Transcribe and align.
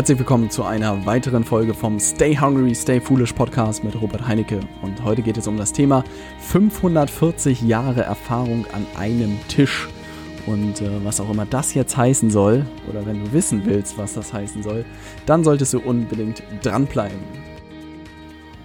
Herzlich 0.00 0.18
willkommen 0.18 0.48
zu 0.48 0.64
einer 0.64 1.04
weiteren 1.04 1.44
Folge 1.44 1.74
vom 1.74 2.00
Stay 2.00 2.34
Hungry, 2.34 2.74
Stay 2.74 3.02
Foolish 3.02 3.34
Podcast 3.34 3.84
mit 3.84 4.00
Robert 4.00 4.26
Heinecke. 4.26 4.60
Und 4.80 5.04
heute 5.04 5.20
geht 5.20 5.36
es 5.36 5.46
um 5.46 5.58
das 5.58 5.74
Thema 5.74 6.04
540 6.38 7.60
Jahre 7.60 8.00
Erfahrung 8.00 8.64
an 8.72 8.86
einem 8.96 9.38
Tisch. 9.48 9.90
Und 10.46 10.80
äh, 10.80 11.04
was 11.04 11.20
auch 11.20 11.28
immer 11.28 11.44
das 11.44 11.74
jetzt 11.74 11.98
heißen 11.98 12.30
soll, 12.30 12.64
oder 12.88 13.04
wenn 13.04 13.22
du 13.22 13.32
wissen 13.34 13.66
willst, 13.66 13.98
was 13.98 14.14
das 14.14 14.32
heißen 14.32 14.62
soll, 14.62 14.86
dann 15.26 15.44
solltest 15.44 15.74
du 15.74 15.80
unbedingt 15.80 16.42
dranbleiben. 16.62 17.18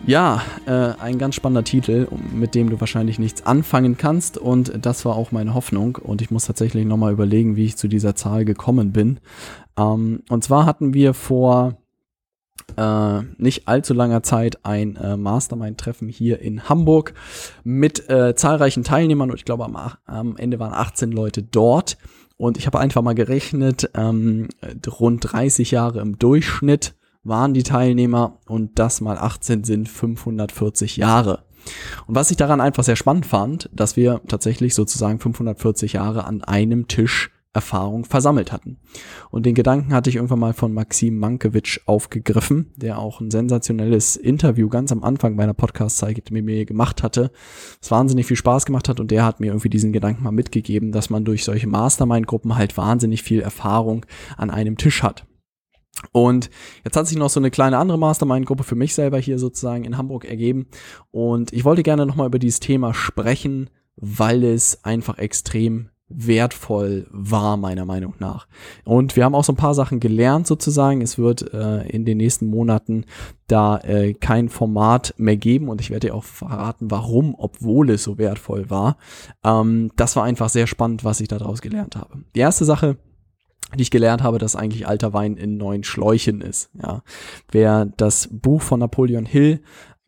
Ja, 0.08 0.44
äh, 0.68 0.94
ein 1.02 1.18
ganz 1.18 1.34
spannender 1.34 1.64
Titel, 1.64 2.08
mit 2.32 2.54
dem 2.54 2.70
du 2.70 2.80
wahrscheinlich 2.80 3.18
nichts 3.18 3.46
anfangen 3.46 3.98
kannst. 3.98 4.38
Und 4.38 4.86
das 4.86 5.04
war 5.04 5.16
auch 5.16 5.32
meine 5.32 5.54
Hoffnung. 5.54 5.98
Und 5.98 6.22
ich 6.22 6.30
muss 6.32 6.46
tatsächlich 6.46 6.86
nochmal 6.86 7.12
überlegen, 7.12 7.56
wie 7.56 7.66
ich 7.66 7.76
zu 7.76 7.88
dieser 7.88 8.16
Zahl 8.16 8.46
gekommen 8.46 8.94
bin. 8.94 9.18
Ähm, 9.78 10.24
und 10.30 10.44
zwar 10.44 10.66
hatten 10.66 10.94
wir 10.94 11.14
vor 11.14 11.78
äh, 12.78 13.22
nicht 13.38 13.68
allzu 13.68 13.94
langer 13.94 14.24
Zeit 14.24 14.66
ein 14.66 14.96
äh, 14.96 15.18
Mastermind-Treffen 15.18 16.08
hier 16.08 16.40
in 16.40 16.68
Hamburg 16.68 17.14
mit 17.64 18.10
äh, 18.10 18.36
zahlreichen 18.36 18.84
Teilnehmern. 18.84 19.30
Und 19.30 19.38
ich 19.38 19.46
glaube, 19.46 19.66
am, 19.66 19.78
am 20.06 20.38
Ende 20.38 20.60
waren 20.60 20.74
18 20.74 21.12
Leute 21.12 21.44
dort. 21.44 21.98
Und 22.38 22.58
ich 22.58 22.68
habe 22.68 22.80
einfach 22.80 23.02
mal 23.02 23.16
gerechnet, 23.16 23.90
ähm, 23.94 24.50
rund 25.00 25.32
30 25.32 25.72
Jahre 25.72 26.02
im 26.02 26.20
Durchschnitt 26.20 26.96
waren 27.24 27.54
die 27.54 27.64
Teilnehmer 27.64 28.40
und 28.46 28.78
das 28.78 29.02
mal 29.02 29.18
18 29.18 29.64
sind 29.64 29.90
540 29.90 30.98
Jahre. 30.98 31.46
Und 32.06 32.16
was 32.16 32.30
ich 32.30 32.38
daran 32.38 32.62
einfach 32.62 32.84
sehr 32.84 32.96
spannend 32.96 33.26
fand, 33.26 33.70
dass 33.74 33.96
wir 33.96 34.22
tatsächlich 34.28 34.76
sozusagen 34.76 35.20
540 35.20 35.94
Jahre 35.94 36.26
an 36.26 36.44
einem 36.44 36.88
Tisch 36.88 37.32
Erfahrung 37.56 38.06
versammelt 38.06 38.52
hatten. 38.52 38.78
Und 39.32 39.46
den 39.46 39.56
Gedanken 39.56 39.94
hatte 39.94 40.10
ich 40.10 40.18
irgendwann 40.18 40.40
mal 40.40 40.54
von 40.54 40.74
Maxim 40.74 41.18
Mankiewicz 41.18 41.80
aufgegriffen, 41.86 42.72
der 42.76 43.00
auch 43.00 43.22
ein 43.22 43.32
sensationelles 43.32 44.16
Interview 44.18 44.70
ganz 44.70 44.92
am 44.92 45.04
Anfang 45.04 45.36
meiner 45.36 45.54
Podcast-Zeit 45.54 46.32
mit 46.32 46.46
mir 46.46 46.66
gemacht 46.66 47.02
hatte, 47.02 47.32
was 47.82 47.92
wahnsinnig 47.92 48.26
viel 48.26 48.38
Spaß 48.38 48.66
gemacht 48.66 48.90
hat 48.90 49.00
und 49.00 49.10
der 49.10 49.26
hat 49.26 49.40
mir 49.40 49.48
irgendwie 49.48 49.70
diesen 49.70 49.94
Gedanken 49.94 50.24
mal 50.24 50.32
mitgegeben, 50.32 50.92
dass 50.92 51.10
man 51.10 51.24
durch 51.24 51.44
solche 51.46 51.68
Mastermind-Gruppen 51.68 52.56
halt 52.56 52.76
wahnsinnig 52.78 53.24
viel 53.24 53.40
Erfahrung 53.40 54.06
an 54.38 54.50
einem 54.50 54.78
Tisch 54.78 55.02
hat. 55.02 55.26
Und 56.12 56.50
jetzt 56.84 56.98
hat 56.98 57.08
sich 57.08 57.18
noch 57.18 57.30
so 57.30 57.40
eine 57.40 57.52
kleine 57.52 57.78
andere 57.78 57.98
Mastermind-Gruppe 57.98 58.64
für 58.64 58.76
mich 58.76 58.94
selber 58.94 59.18
hier 59.18 59.40
sozusagen 59.40 59.86
in 59.86 59.98
Hamburg 59.98 60.26
ergeben. 60.26 60.68
Und 61.12 61.54
ich 61.54 61.64
wollte 61.64 61.84
gerne 61.84 62.06
nochmal 62.06 62.28
über 62.28 62.40
dieses 62.40 62.60
Thema 62.60 62.94
sprechen, 62.94 63.70
weil 63.96 64.44
es 64.44 64.84
einfach 64.84 65.18
extrem 65.18 65.90
wertvoll 66.08 67.08
war, 67.10 67.58
meiner 67.58 67.86
Meinung 67.86 68.14
nach. 68.20 68.48
Und 68.84 69.16
wir 69.16 69.26
haben 69.26 69.34
auch 69.34 69.44
so 69.44 69.54
ein 69.54 69.58
paar 69.58 69.74
Sachen 69.74 70.00
gelernt 70.00 70.46
sozusagen. 70.46 71.02
Es 71.02 71.18
wird 71.18 71.54
äh, 71.54 71.88
in 71.88 72.06
den 72.06 72.18
nächsten 72.18 72.48
Monaten 72.48 73.06
da 73.48 73.78
äh, 73.80 74.14
kein 74.14 74.50
Format 74.50 75.16
mehr 75.18 75.38
geben 75.38 75.68
und 75.68 75.82
ich 75.82 75.90
werde 75.90 76.08
dir 76.08 76.16
auch 76.16 76.24
verraten, 76.24 76.92
warum, 76.92 77.36
obwohl 77.38 77.90
es 77.90 78.04
so 78.04 78.18
wertvoll 78.18 78.70
war. 78.70 78.98
Ähm, 79.44 79.92
das 79.96 80.16
war 80.16 80.24
einfach 80.24 80.50
sehr 80.50 80.68
spannend, 80.68 81.04
was 81.04 81.22
ich 81.22 81.28
daraus 81.28 81.62
gelernt 81.62 81.96
habe. 81.96 82.24
Die 82.36 82.40
erste 82.40 82.66
Sache, 82.66 82.98
die 83.76 83.82
ich 83.82 83.92
gelernt 83.92 84.22
habe, 84.22 84.38
dass 84.38 84.56
eigentlich 84.56 84.88
alter 84.88 85.14
Wein 85.14 85.38
in 85.38 85.58
neuen 85.58 85.84
Schläuchen 85.84 86.42
ist. 86.42 86.70
Ja. 86.82 87.02
Wer 87.52 87.86
das 87.98 88.30
Buch 88.32 88.62
von 88.62 88.80
Napoleon 88.80 89.26
Hill 89.26 89.62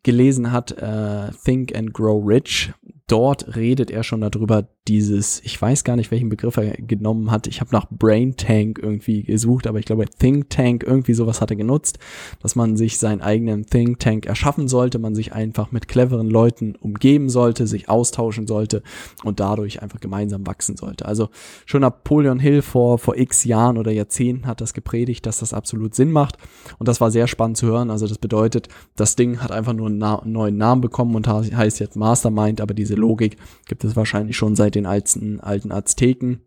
gelesen 0.03 0.51
hat, 0.51 0.71
äh, 0.71 1.31
Think 1.43 1.75
and 1.75 1.93
Grow 1.93 2.23
Rich, 2.25 2.71
dort 3.07 3.55
redet 3.55 3.91
er 3.91 4.03
schon 4.03 4.21
darüber, 4.21 4.67
dieses, 4.87 5.41
ich 5.43 5.61
weiß 5.61 5.83
gar 5.83 5.95
nicht, 5.95 6.11
welchen 6.11 6.29
Begriff 6.29 6.57
er 6.57 6.71
genommen 6.77 7.31
hat. 7.31 7.47
Ich 7.47 7.59
habe 7.59 7.71
nach 7.73 7.87
Brain 7.89 8.37
Tank 8.37 8.79
irgendwie 8.81 9.23
gesucht, 9.23 9.67
aber 9.67 9.79
ich 9.79 9.85
glaube 9.85 10.05
Think 10.05 10.49
Tank, 10.49 10.83
irgendwie 10.83 11.13
sowas 11.13 11.41
hat 11.41 11.51
er 11.51 11.57
genutzt, 11.57 11.99
dass 12.41 12.55
man 12.55 12.77
sich 12.77 12.97
seinen 12.97 13.21
eigenen 13.21 13.65
Think 13.65 13.99
Tank 13.99 14.25
erschaffen 14.25 14.67
sollte, 14.67 14.99
man 14.99 15.15
sich 15.15 15.33
einfach 15.33 15.71
mit 15.71 15.87
cleveren 15.87 16.29
Leuten 16.29 16.75
umgeben 16.75 17.29
sollte, 17.29 17.67
sich 17.67 17.89
austauschen 17.89 18.47
sollte 18.47 18.81
und 19.23 19.39
dadurch 19.39 19.81
einfach 19.81 19.99
gemeinsam 19.99 20.47
wachsen 20.47 20.77
sollte. 20.77 21.05
Also 21.05 21.29
schon 21.65 21.81
Napoleon 21.81 22.39
Hill 22.39 22.61
vor, 22.61 22.97
vor 22.97 23.17
x 23.17 23.43
Jahren 23.43 23.77
oder 23.77 23.91
Jahrzehnten 23.91 24.47
hat 24.47 24.61
das 24.61 24.73
gepredigt, 24.73 25.25
dass 25.25 25.39
das 25.39 25.53
absolut 25.53 25.95
Sinn 25.95 26.11
macht 26.11 26.37
und 26.79 26.87
das 26.87 27.01
war 27.01 27.11
sehr 27.11 27.27
spannend 27.27 27.57
zu 27.57 27.67
hören. 27.67 27.91
Also 27.91 28.07
das 28.07 28.19
bedeutet, 28.19 28.69
das 28.95 29.15
Ding 29.15 29.41
hat 29.41 29.51
einfach 29.51 29.73
nur 29.73 29.87
einen, 29.87 29.97
na 29.97 30.21
neuen 30.23 30.57
Namen 30.57 30.81
bekommen 30.81 31.15
und 31.15 31.27
heißt 31.27 31.79
jetzt 31.79 31.95
Mastermind, 31.97 32.61
aber 32.61 32.73
diese 32.73 32.95
Logik 32.95 33.37
gibt 33.67 33.83
es 33.83 33.95
wahrscheinlich 33.95 34.37
schon 34.37 34.55
seit 34.55 34.76
den 34.77 34.85
alten, 34.85 35.39
alten 35.39 35.71
Azteken. 35.71 36.41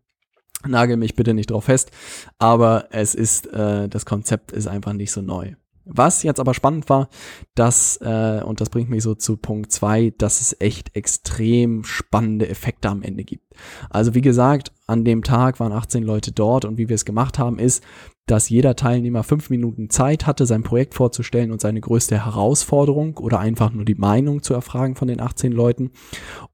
Nagel 0.66 0.96
mich 0.96 1.14
bitte 1.14 1.32
nicht 1.32 1.50
drauf 1.50 1.64
fest, 1.64 1.90
aber 2.38 2.88
es 2.90 3.14
ist, 3.14 3.46
äh, 3.46 3.88
das 3.88 4.04
Konzept 4.04 4.52
ist 4.52 4.66
einfach 4.66 4.92
nicht 4.92 5.10
so 5.10 5.22
neu. 5.22 5.54
Was 5.92 6.22
jetzt 6.22 6.38
aber 6.38 6.54
spannend 6.54 6.88
war, 6.88 7.08
dass, 7.54 7.96
äh, 8.02 8.42
und 8.44 8.60
das 8.60 8.68
bringt 8.68 8.90
mich 8.90 9.02
so 9.02 9.14
zu 9.14 9.38
Punkt 9.38 9.72
zwei, 9.72 10.12
dass 10.18 10.40
es 10.40 10.54
echt 10.60 10.94
extrem 10.94 11.82
spannende 11.84 12.48
Effekte 12.48 12.88
am 12.88 13.02
Ende 13.02 13.24
gibt. 13.24 13.54
Also 13.88 14.14
wie 14.14 14.20
gesagt, 14.20 14.72
an 14.86 15.04
dem 15.04 15.24
Tag 15.24 15.58
waren 15.58 15.72
18 15.72 16.02
Leute 16.02 16.32
dort 16.32 16.64
und 16.64 16.78
wie 16.78 16.88
wir 16.88 16.94
es 16.94 17.04
gemacht 17.04 17.38
haben, 17.38 17.58
ist, 17.58 17.82
dass 18.26 18.48
jeder 18.50 18.76
Teilnehmer 18.76 19.24
fünf 19.24 19.50
Minuten 19.50 19.90
Zeit 19.90 20.26
hatte, 20.26 20.46
sein 20.46 20.62
Projekt 20.62 20.94
vorzustellen 20.94 21.50
und 21.50 21.60
seine 21.60 21.80
größte 21.80 22.24
Herausforderung 22.24 23.16
oder 23.16 23.40
einfach 23.40 23.72
nur 23.72 23.84
die 23.84 23.96
Meinung 23.96 24.42
zu 24.42 24.54
erfragen 24.54 24.94
von 24.94 25.08
den 25.08 25.20
18 25.20 25.50
Leuten. 25.50 25.90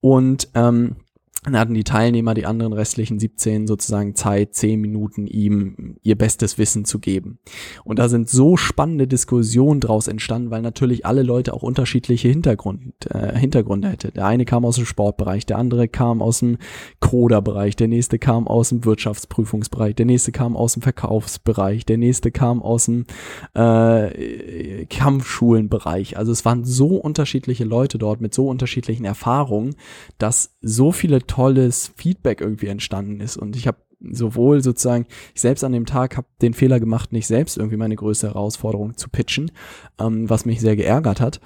Und 0.01 0.49
ähm, 0.55 0.97
dann 1.47 1.61
hatten 1.61 1.75
die 1.75 1.85
Teilnehmer, 1.85 2.35
die 2.35 2.45
anderen 2.45 2.73
restlichen 2.73 3.21
17 3.21 3.69
sozusagen 3.69 4.17
Zeit, 4.17 4.55
10 4.55 4.81
Minuten 4.81 5.29
ihm 5.29 5.97
ihr 6.03 6.19
bestes 6.19 6.59
Wissen 6.59 6.85
zu 6.85 6.99
geben. 6.99 7.39
Und 7.85 8.01
da 8.01 8.09
sind 8.09 8.29
so 8.29 8.57
spannende 8.57 9.07
Diskussionen 9.07 9.81
draus 9.81 10.09
entstanden, 10.09 10.51
weil 10.51 10.61
natürlich 10.61 11.07
alle 11.07 11.23
Leute 11.23 11.55
auch 11.55 11.63
unterschiedliche 11.63 12.29
Hintergrund, 12.29 12.95
äh, 13.11 13.39
Hintergründe 13.39 13.89
hätte. 13.89 14.11
Der 14.11 14.27
eine 14.27 14.45
kam 14.45 14.65
aus 14.65 14.75
dem 14.75 14.87
Sportbereich, 14.87 15.47
der 15.47 15.59
andere 15.59 15.87
kam 15.87 16.21
aus 16.21 16.41
dem 16.41 16.59
Coder-Bereich, 16.99 17.77
der 17.77 17.87
nächste 17.87 18.19
kam 18.19 18.49
aus 18.49 18.71
dem 18.71 18.85
Wirtschaftsprüfungsbereich, 18.85 19.95
der 19.95 20.07
nächste 20.07 20.33
kam 20.33 20.57
aus 20.57 20.73
dem 20.73 20.83
Verkaufsbereich, 20.83 21.87
der 21.87 21.99
nächste 21.99 22.33
kam 22.33 22.61
aus 22.61 22.87
dem 22.87 23.05
äh, 23.55 24.85
Kampfschulenbereich. 24.87 26.17
Also 26.17 26.33
es 26.33 26.45
waren 26.45 26.65
so 26.65 26.97
unterschiedliche 26.97 27.65
Leute 27.65 27.99
dort 27.99 28.21
mit 28.21 28.35
so 28.35 28.49
unterschiedlichen 28.49 29.05
Erfahrungen, 29.05 29.77
dass 30.19 30.57
so 30.61 30.91
viele 30.91 31.25
tolles 31.37 31.93
Feedback 31.97 32.41
irgendwie 32.41 32.69
entstanden 32.69 33.21
ist. 33.21 33.37
Und 33.37 33.57
ich 33.57 33.67
habe 33.67 33.77
sowohl 34.01 34.63
sozusagen, 34.63 35.07
ich 35.35 35.43
selbst 35.43 35.65
an 35.65 35.73
dem 35.73 35.85
Tag 35.85 36.17
habe 36.17 36.27
den 36.41 36.55
Fehler 36.55 36.81
gemacht, 36.81 37.13
nicht 37.13 37.27
selbst 37.27 37.59
irgendwie 37.59 37.77
meine 37.77 37.97
größte 37.97 38.29
Herausforderung 38.29 38.97
zu 38.97 39.11
pitchen, 39.11 39.51
ähm, 40.01 40.31
was 40.31 40.47
mich 40.47 40.61
sehr 40.63 40.77
geärgert 40.77 41.21
hat. 41.21 41.41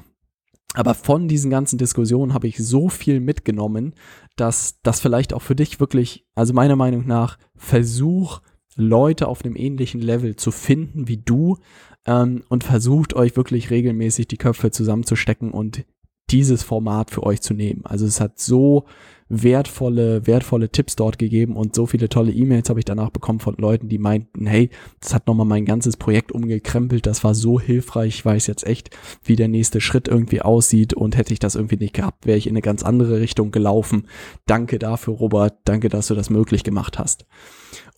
Aber 0.75 0.95
von 0.95 1.27
diesen 1.27 1.51
ganzen 1.51 1.77
Diskussionen 1.77 2.35
habe 2.35 2.47
ich 2.47 2.59
so 2.59 2.89
viel 2.89 3.19
mitgenommen, 3.19 3.95
dass 4.37 4.81
das 4.85 5.01
vielleicht 5.01 5.35
auch 5.35 5.43
für 5.43 5.57
dich 5.57 5.81
wirklich, 5.81 6.25
also 6.37 6.55
meiner 6.55 6.77
Meinung 6.77 7.09
nach, 7.09 7.39
versuch 7.57 8.41
Leute 8.77 9.27
auf 9.27 9.45
einem 9.45 9.57
ähnlichen 9.57 10.01
Level 10.01 10.37
zu 10.37 10.53
finden 10.53 11.09
wie 11.09 11.17
du 11.17 11.59
ähm, 12.07 12.45
und 12.49 12.63
versucht 12.63 13.15
euch 13.15 13.37
wirklich 13.37 13.71
regelmäßig 13.71 14.29
die 14.29 14.37
Köpfe 14.37 14.71
zusammenzustecken 14.71 15.51
und 15.51 15.85
dieses 16.31 16.63
Format 16.63 17.11
für 17.11 17.23
euch 17.25 17.41
zu 17.41 17.55
nehmen. 17.55 17.83
Also 17.85 18.07
es 18.07 18.21
hat 18.21 18.39
so 18.39 18.85
wertvolle, 19.31 20.27
wertvolle 20.27 20.71
Tipps 20.71 20.97
dort 20.97 21.19
gegeben 21.19 21.57
und 21.57 21.75
so 21.75 21.87
viele 21.87 22.09
tolle 22.09 22.33
E-Mails 22.33 22.69
habe 22.69 22.81
ich 22.81 22.85
danach 22.85 23.11
bekommen 23.11 23.39
von 23.39 23.55
Leuten, 23.57 23.89
die 23.89 23.99
meinten, 23.99 24.47
hey, 24.47 24.71
das 25.01 25.15
hat 25.15 25.29
nochmal 25.29 25.47
mein 25.47 25.65
ganzes 25.65 25.97
Projekt 25.97 26.33
umgekrempelt, 26.33 27.07
das 27.07 27.23
war 27.23 27.35
so 27.35 27.61
hilfreich, 27.61 28.17
ich 28.17 28.25
weiß 28.25 28.49
jetzt 28.49 28.67
echt, 28.67 28.91
wie 29.23 29.37
der 29.37 29.47
nächste 29.47 29.81
Schritt 29.81 30.09
irgendwie 30.09 30.43
aussieht 30.43 30.95
und 30.95 31.17
hätte 31.17 31.33
ich 31.33 31.39
das 31.39 31.55
irgendwie 31.55 31.77
nicht 31.77 31.95
gehabt, 31.95 32.27
wäre 32.27 32.39
ich 32.39 32.49
in 32.49 32.53
eine 32.53 32.63
ganz 32.63 32.83
andere 32.83 33.21
Richtung 33.21 33.53
gelaufen. 33.53 34.09
Danke 34.47 34.81
dafür, 34.81 35.15
Robert, 35.15 35.59
danke, 35.65 35.89
dass 35.89 36.09
du 36.09 36.17
das 36.17 36.29
möglich 36.29 36.65
gemacht 36.65 36.99
hast. 36.99 37.25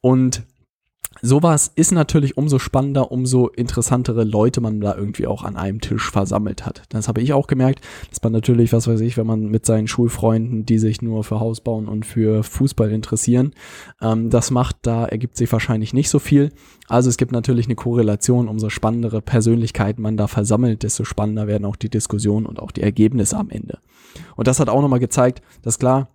Und 0.02 0.42
sowas 1.20 1.70
ist 1.74 1.92
natürlich 1.92 2.36
umso 2.36 2.58
spannender, 2.58 3.12
umso 3.12 3.48
interessantere 3.48 4.24
Leute 4.24 4.60
man 4.60 4.80
da 4.80 4.96
irgendwie 4.96 5.26
auch 5.26 5.44
an 5.44 5.56
einem 5.56 5.80
Tisch 5.80 6.10
versammelt 6.10 6.64
hat. 6.64 6.82
Das 6.88 7.08
habe 7.08 7.20
ich 7.20 7.32
auch 7.32 7.46
gemerkt, 7.46 7.84
dass 8.10 8.22
man 8.22 8.32
natürlich, 8.32 8.72
was 8.72 8.88
weiß 8.88 9.00
ich, 9.00 9.16
wenn 9.16 9.26
man 9.26 9.46
mit 9.46 9.66
seinen 9.66 9.88
Schulfreunden, 9.88 10.64
die 10.64 10.78
sich 10.78 11.02
nur 11.02 11.24
für 11.24 11.40
Haus 11.40 11.60
bauen 11.60 11.88
und 11.88 12.06
für 12.06 12.42
Fußball 12.42 12.90
interessieren, 12.90 13.52
ähm, 14.00 14.30
das 14.30 14.50
macht, 14.50 14.76
da 14.82 15.04
ergibt 15.04 15.36
sich 15.36 15.52
wahrscheinlich 15.52 15.92
nicht 15.92 16.08
so 16.08 16.18
viel. 16.18 16.50
Also 16.88 17.08
es 17.08 17.16
gibt 17.16 17.32
natürlich 17.32 17.66
eine 17.66 17.74
Korrelation, 17.74 18.48
umso 18.48 18.68
spannendere 18.68 19.22
Persönlichkeiten 19.22 20.02
man 20.02 20.16
da 20.16 20.26
versammelt, 20.26 20.82
desto 20.82 21.04
spannender 21.04 21.46
werden 21.46 21.64
auch 21.64 21.76
die 21.76 21.90
Diskussionen 21.90 22.46
und 22.46 22.60
auch 22.60 22.70
die 22.70 22.82
Ergebnisse 22.82 23.36
am 23.36 23.50
Ende. 23.50 23.78
Und 24.36 24.46
das 24.46 24.60
hat 24.60 24.68
auch 24.68 24.82
nochmal 24.82 25.00
gezeigt, 25.00 25.42
dass 25.62 25.78
klar, 25.78 26.08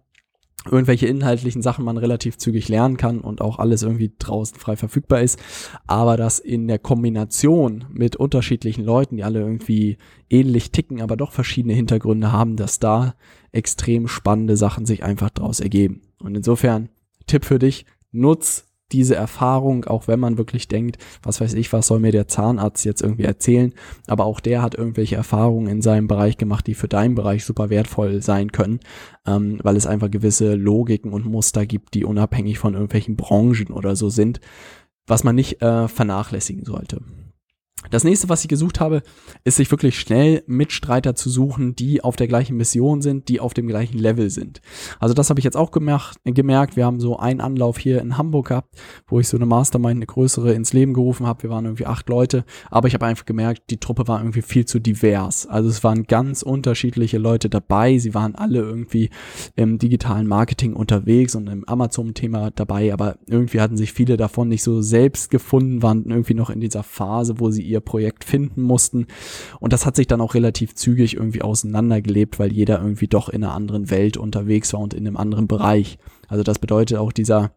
irgendwelche 0.72 1.08
inhaltlichen 1.08 1.62
Sachen 1.62 1.86
man 1.86 1.98
relativ 1.98 2.38
zügig 2.38 2.70
lernen 2.70 2.98
kann 2.98 3.20
und 3.20 3.42
auch 3.42 3.60
alles 3.60 3.84
irgendwie 3.84 4.12
draußen 4.18 4.58
frei 4.58 4.76
verfügbar 4.76 5.22
ist, 5.22 5.40
aber 5.88 6.18
dass 6.18 6.40
in 6.40 6.68
der 6.68 6.80
Kombination 6.80 7.86
mit 7.92 8.16
unterschiedlichen 8.16 8.84
Leuten, 8.84 9.18
die 9.18 9.24
alle 9.24 9.40
irgendwie 9.40 9.98
ähnlich 10.30 10.72
ticken, 10.72 11.02
aber 11.02 11.18
doch 11.18 11.32
verschiedene 11.32 11.74
Hintergründe 11.74 12.32
haben, 12.32 12.56
dass 12.56 12.80
da 12.80 13.16
extrem 13.52 14.08
spannende 14.08 14.58
Sachen 14.58 14.86
sich 14.86 15.04
einfach 15.04 15.30
draus 15.30 15.60
ergeben. 15.60 16.02
Und 16.20 16.36
insofern 16.36 16.90
Tipp 17.26 17.46
für 17.46 17.60
dich, 17.60 17.86
nutz 18.12 18.67
diese 18.92 19.16
Erfahrung, 19.16 19.86
auch 19.86 20.08
wenn 20.08 20.20
man 20.20 20.38
wirklich 20.38 20.68
denkt, 20.68 20.98
was 21.22 21.42
weiß 21.42 21.54
ich, 21.54 21.74
was 21.74 21.88
soll 21.88 22.00
mir 22.00 22.12
der 22.12 22.28
Zahnarzt 22.28 22.86
jetzt 22.86 23.02
irgendwie 23.02 23.24
erzählen, 23.24 23.74
aber 24.08 24.26
auch 24.26 24.40
der 24.40 24.62
hat 24.62 24.76
irgendwelche 24.76 25.16
Erfahrungen 25.16 25.68
in 25.68 25.82
seinem 25.82 26.08
Bereich 26.08 26.38
gemacht, 26.38 26.68
die 26.68 26.74
für 26.74 26.88
deinen 26.88 27.16
Bereich 27.16 27.44
super 27.44 27.70
wertvoll 27.70 28.22
sein 28.22 28.52
können, 28.52 28.80
ähm, 29.26 29.60
weil 29.64 29.76
es 29.76 29.88
einfach 29.88 30.10
gewisse 30.10 30.56
Logiken 30.56 31.12
und 31.12 31.26
Muster 31.26 31.66
gibt, 31.66 31.94
die 31.94 32.06
unabhängig 32.06 32.60
von 32.60 32.74
irgendwelchen 32.74 33.16
Branchen 33.16 33.72
oder 33.72 33.96
so 33.96 34.10
sind, 34.10 34.40
was 35.06 35.24
man 35.24 35.36
nicht 35.36 35.62
äh, 35.62 35.88
vernachlässigen 35.88 36.66
sollte. 36.66 37.02
Das 37.92 38.04
nächste, 38.04 38.28
was 38.28 38.42
ich 38.42 38.50
gesucht 38.50 38.80
habe, 38.80 39.02
ist 39.46 39.58
sich 39.58 39.72
wirklich 39.72 39.98
schnell 39.98 40.44
Mitstreiter 40.48 41.16
zu 41.16 41.30
suchen, 41.30 41.76
die 41.76 42.04
auf 42.04 42.16
der 42.16 42.28
gleichen 42.28 42.58
Mission 42.58 43.02
sind, 43.02 43.30
die 43.30 43.40
auf 43.40 43.54
dem 43.54 43.68
gleichen 43.68 43.98
Level 43.98 44.30
sind. 44.30 44.62
Also 45.00 45.14
das 45.14 45.30
habe 45.30 45.40
ich 45.40 45.46
jetzt 45.46 45.56
auch 45.56 45.72
gemacht, 45.72 46.20
gemerkt. 46.26 46.76
Wir 46.76 46.86
haben 46.86 47.00
so 47.00 47.18
einen 47.18 47.40
Anlauf 47.40 47.78
hier 47.78 48.02
in 48.02 48.18
Hamburg 48.18 48.50
gehabt, 48.50 48.76
wo 49.08 49.20
ich 49.20 49.28
so 49.28 49.38
eine 49.38 49.46
Mastermind, 49.46 49.98
eine 49.98 50.06
größere 50.06 50.54
ins 50.54 50.74
Leben 50.74 50.94
gerufen 50.94 51.28
habe. 51.28 51.44
Wir 51.44 51.50
waren 51.50 51.66
irgendwie 51.66 51.86
acht 51.86 52.10
Leute, 52.10 52.44
aber 52.70 52.88
ich 52.88 52.94
habe 52.94 53.06
einfach 53.06 53.26
gemerkt, 53.26 53.70
die 53.70 53.80
Truppe 53.80 54.08
war 54.08 54.20
irgendwie 54.20 54.42
viel 54.42 54.66
zu 54.66 54.80
divers. 54.80 55.46
Also 55.48 55.70
es 55.70 55.84
waren 55.84 56.04
ganz 56.04 56.42
unterschiedliche 56.42 57.20
Leute 57.20 57.50
dabei. 57.50 58.00
Sie 58.00 58.14
waren 58.14 58.36
alle 58.36 58.60
irgendwie 58.60 59.12
im 59.56 59.78
digitalen 59.78 60.28
Marketing 60.28 60.74
unterwegs 60.74 61.36
und 61.36 61.48
im 61.48 61.64
Amazon-Thema 61.66 62.52
dabei, 62.52 62.92
aber 62.92 63.18
irgendwie 63.28 63.62
hatten 63.62 63.78
sich 63.78 63.94
viele 63.94 64.18
davon 64.18 64.50
nicht 64.50 64.64
so 64.64 64.82
selbst 64.82 65.30
gefunden, 65.30 65.84
waren 65.84 66.06
irgendwie 66.10 66.34
noch 66.34 66.50
in 66.50 66.60
dieser 66.60 66.84
Phase, 66.84 67.40
wo 67.40 67.50
sie 67.50 67.67
ihr 67.68 67.80
Projekt 67.80 68.24
finden 68.24 68.62
mussten. 68.62 69.08
Und 69.60 69.74
das 69.74 69.86
hat 69.86 69.96
sich 69.96 70.08
dann 70.08 70.22
auch 70.22 70.34
relativ 70.34 70.76
zügig 70.76 71.16
irgendwie 71.16 71.42
auseinandergelebt, 71.42 72.40
weil 72.40 72.52
jeder 72.52 72.82
irgendwie 72.82 73.08
doch 73.08 73.30
in 73.30 73.44
einer 73.44 73.54
anderen 73.54 73.90
Welt 73.90 74.18
unterwegs 74.18 74.74
war 74.74 74.80
und 74.80 74.94
in 74.94 75.06
einem 75.06 75.18
anderen 75.18 75.48
Bereich. 75.48 75.98
Also 76.28 76.44
das 76.44 76.60
bedeutet 76.60 76.98
auch 76.98 77.12
dieser 77.12 77.52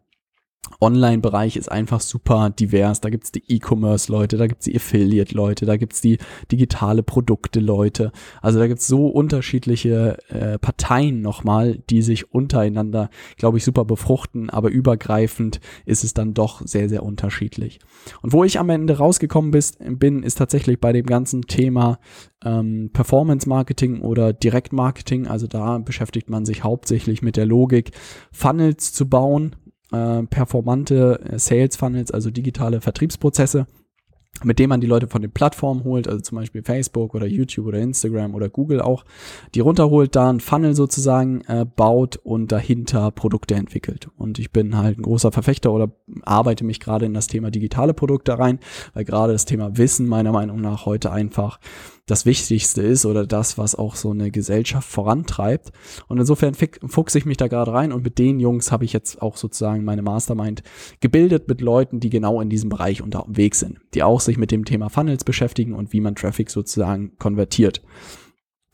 Online-Bereich 0.79 1.57
ist 1.57 1.71
einfach 1.71 2.01
super 2.01 2.49
divers. 2.49 3.01
Da 3.01 3.09
gibt's 3.09 3.31
die 3.31 3.43
E-Commerce-Leute, 3.47 4.37
da 4.37 4.47
gibt's 4.47 4.65
die 4.65 4.75
Affiliate-Leute, 4.75 5.65
da 5.65 5.77
gibt's 5.77 6.01
die 6.01 6.17
digitale 6.51 7.03
Produkte-Leute. 7.03 8.11
Also 8.41 8.59
da 8.59 8.67
gibt's 8.67 8.87
so 8.87 9.07
unterschiedliche 9.07 10.17
äh, 10.29 10.57
Parteien 10.57 11.21
nochmal, 11.21 11.77
die 11.89 12.01
sich 12.01 12.33
untereinander, 12.33 13.09
glaube 13.37 13.57
ich, 13.57 13.63
super 13.63 13.85
befruchten, 13.85 14.49
aber 14.49 14.69
übergreifend 14.69 15.59
ist 15.85 16.03
es 16.03 16.13
dann 16.13 16.33
doch 16.33 16.61
sehr, 16.65 16.89
sehr 16.89 17.03
unterschiedlich. 17.03 17.79
Und 18.21 18.33
wo 18.33 18.43
ich 18.43 18.59
am 18.59 18.69
Ende 18.69 18.97
rausgekommen 18.97 19.51
bist, 19.51 19.77
bin, 19.79 20.23
ist 20.23 20.35
tatsächlich 20.35 20.79
bei 20.79 20.93
dem 20.93 21.05
ganzen 21.05 21.43
Thema 21.43 21.99
ähm, 22.43 22.89
Performance-Marketing 22.91 24.01
oder 24.01 24.33
Direct-Marketing. 24.33 25.27
Also 25.27 25.47
da 25.47 25.77
beschäftigt 25.77 26.29
man 26.29 26.45
sich 26.45 26.63
hauptsächlich 26.63 27.21
mit 27.21 27.37
der 27.37 27.45
Logik, 27.45 27.91
Funnels 28.31 28.93
zu 28.93 29.07
bauen, 29.07 29.55
performante 30.29 31.19
äh, 31.23 31.39
Sales 31.39 31.75
Funnels, 31.75 32.11
also 32.11 32.31
digitale 32.31 32.81
Vertriebsprozesse, 32.81 33.67
mit 34.43 34.57
denen 34.59 34.69
man 34.69 34.81
die 34.81 34.87
Leute 34.87 35.07
von 35.07 35.21
den 35.21 35.31
Plattformen 35.31 35.83
holt, 35.83 36.07
also 36.07 36.19
zum 36.21 36.37
Beispiel 36.37 36.63
Facebook 36.63 37.13
oder 37.13 37.27
YouTube 37.27 37.67
oder 37.67 37.79
Instagram 37.79 38.33
oder 38.33 38.49
Google 38.49 38.81
auch, 38.81 39.05
die 39.53 39.59
runterholt, 39.59 40.15
da 40.15 40.29
ein 40.29 40.39
Funnel 40.39 40.75
sozusagen 40.75 41.41
äh, 41.41 41.65
baut 41.65 42.17
und 42.17 42.51
dahinter 42.51 43.11
Produkte 43.11 43.55
entwickelt. 43.55 44.09
Und 44.17 44.39
ich 44.39 44.51
bin 44.51 44.77
halt 44.77 44.97
ein 44.97 45.03
großer 45.03 45.31
Verfechter 45.31 45.71
oder 45.71 45.91
arbeite 46.23 46.63
mich 46.63 46.79
gerade 46.79 47.05
in 47.05 47.13
das 47.13 47.27
Thema 47.27 47.51
digitale 47.51 47.93
Produkte 47.93 48.39
rein, 48.39 48.59
weil 48.93 49.05
gerade 49.05 49.33
das 49.33 49.45
Thema 49.45 49.77
Wissen 49.77 50.07
meiner 50.07 50.31
Meinung 50.31 50.59
nach 50.59 50.85
heute 50.85 51.11
einfach 51.11 51.59
das 52.07 52.25
Wichtigste 52.25 52.81
ist 52.81 53.05
oder 53.05 53.25
das, 53.25 53.57
was 53.57 53.75
auch 53.75 53.95
so 53.95 54.11
eine 54.11 54.31
Gesellschaft 54.31 54.89
vorantreibt. 54.89 55.71
Und 56.07 56.17
insofern 56.19 56.53
fuchse 56.53 57.17
ich 57.17 57.25
mich 57.25 57.37
da 57.37 57.47
gerade 57.47 57.71
rein 57.71 57.93
und 57.93 58.03
mit 58.03 58.17
den 58.17 58.39
Jungs 58.39 58.71
habe 58.71 58.85
ich 58.85 58.91
jetzt 58.91 59.21
auch 59.21 59.37
sozusagen 59.37 59.85
meine 59.85 60.01
Mastermind 60.01 60.63
gebildet 60.99 61.47
mit 61.47 61.61
Leuten, 61.61 61.99
die 61.99 62.09
genau 62.09 62.41
in 62.41 62.49
diesem 62.49 62.69
Bereich 62.69 63.01
unterwegs 63.01 63.59
sind, 63.59 63.79
die 63.93 64.03
auch 64.03 64.19
sich 64.25 64.37
mit 64.37 64.51
dem 64.51 64.65
Thema 64.65 64.89
Funnels 64.89 65.23
beschäftigen 65.23 65.73
und 65.73 65.93
wie 65.93 66.01
man 66.01 66.15
Traffic 66.15 66.49
sozusagen 66.49 67.17
konvertiert. 67.17 67.81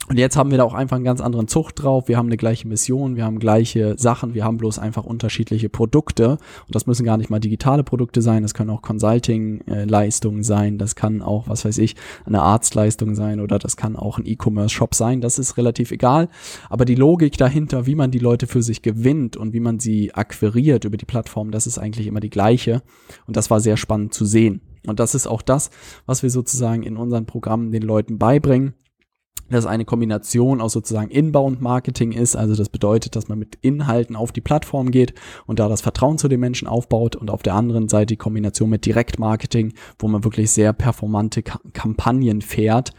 Und 0.10 0.18
jetzt 0.18 0.38
haben 0.38 0.52
wir 0.52 0.58
da 0.58 0.64
auch 0.64 0.74
einfach 0.74 0.96
einen 0.96 1.04
ganz 1.04 1.20
anderen 1.20 1.50
Zucht 1.50 1.84
drauf. 1.84 2.08
Wir 2.08 2.18
haben 2.18 2.28
eine 2.28 2.38
gleiche 2.38 2.66
Mission, 2.66 3.18
wir 3.18 3.26
haben 3.26 3.40
gleiche 3.40 3.96
Sachen, 3.98 4.34
wir 4.34 4.46
haben 4.46 4.56
bloß 4.56 4.80
einfach 4.80 5.04
unterschiedliche 5.04 5.68
Produkte. 5.68 6.38
Und 6.66 6.76
das 6.76 6.88
müssen 6.88 7.04
gar 7.04 7.18
nicht 7.18 7.30
mal 7.30 7.42
digitale 7.42 7.84
Produkte 7.84 8.22
sein, 8.22 8.42
das 8.42 8.54
können 8.54 8.70
auch 8.70 8.82
Consulting-Leistungen 8.82 10.44
sein, 10.44 10.78
das 10.78 10.96
kann 10.96 11.22
auch, 11.22 11.50
was 11.50 11.66
weiß 11.66 11.78
ich, 11.80 11.98
eine 12.26 12.42
Arztleistung 12.42 13.16
sein 13.16 13.42
oder 13.42 13.60
das 13.60 13.76
kann 13.76 13.98
auch 13.98 14.18
ein 14.18 14.26
E-Commerce-Shop 14.26 14.96
sein. 14.96 15.20
Das 15.20 15.40
ist 15.40 15.58
relativ 15.58 15.92
egal. 15.92 16.30
Aber 16.70 16.86
die 16.86 16.96
Logik 16.96 17.38
dahinter, 17.38 17.86
wie 17.86 17.96
man 17.96 18.10
die 18.10 18.20
Leute 18.20 18.48
für 18.48 18.64
sich 18.64 18.82
gewinnt 18.82 19.36
und 19.36 19.52
wie 19.52 19.60
man 19.60 19.80
sie 19.80 20.14
akquiriert 20.14 20.86
über 20.86 20.96
die 20.96 21.06
Plattform, 21.06 21.52
das 21.52 21.68
ist 21.68 21.80
eigentlich 21.80 22.08
immer 22.08 22.22
die 22.22 22.30
gleiche. 22.30 22.82
Und 23.26 23.36
das 23.36 23.50
war 23.50 23.60
sehr 23.60 23.76
spannend 23.76 24.14
zu 24.14 24.24
sehen. 24.24 24.62
Und 24.86 25.00
das 25.00 25.16
ist 25.16 25.28
auch 25.28 25.42
das, 25.42 25.70
was 26.06 26.24
wir 26.24 26.30
sozusagen 26.30 26.84
in 26.84 26.98
unseren 26.98 27.26
Programmen 27.26 27.72
den 27.72 27.84
Leuten 27.84 28.18
beibringen 28.18 28.74
das 29.56 29.66
eine 29.66 29.86
Kombination 29.86 30.62
aus 30.62 30.74
sozusagen 30.74 31.10
Inbound-Marketing 31.10 32.12
ist. 32.12 32.36
Also 32.36 32.56
das 32.56 32.70
bedeutet, 32.70 33.16
dass 33.16 33.28
man 33.28 33.40
mit 33.40 33.58
Inhalten 33.62 34.16
auf 34.16 34.32
die 34.32 34.42
Plattform 34.42 34.92
geht 34.92 35.14
und 35.46 35.60
da 35.60 35.70
das 35.70 35.82
Vertrauen 35.82 36.18
zu 36.18 36.28
den 36.28 36.40
Menschen 36.40 36.68
aufbaut 36.68 37.16
und 37.16 37.30
auf 37.30 37.44
der 37.44 37.56
anderen 37.56 37.90
Seite 37.90 38.08
die 38.08 38.18
Kombination 38.18 38.70
mit 38.70 38.86
Direktmarketing, 38.86 39.74
wo 40.00 40.08
man 40.08 40.24
wirklich 40.24 40.52
sehr 40.52 40.74
performante 40.74 41.44
Ka 41.44 41.60
Kampagnen 41.74 42.42
fährt 42.42 42.92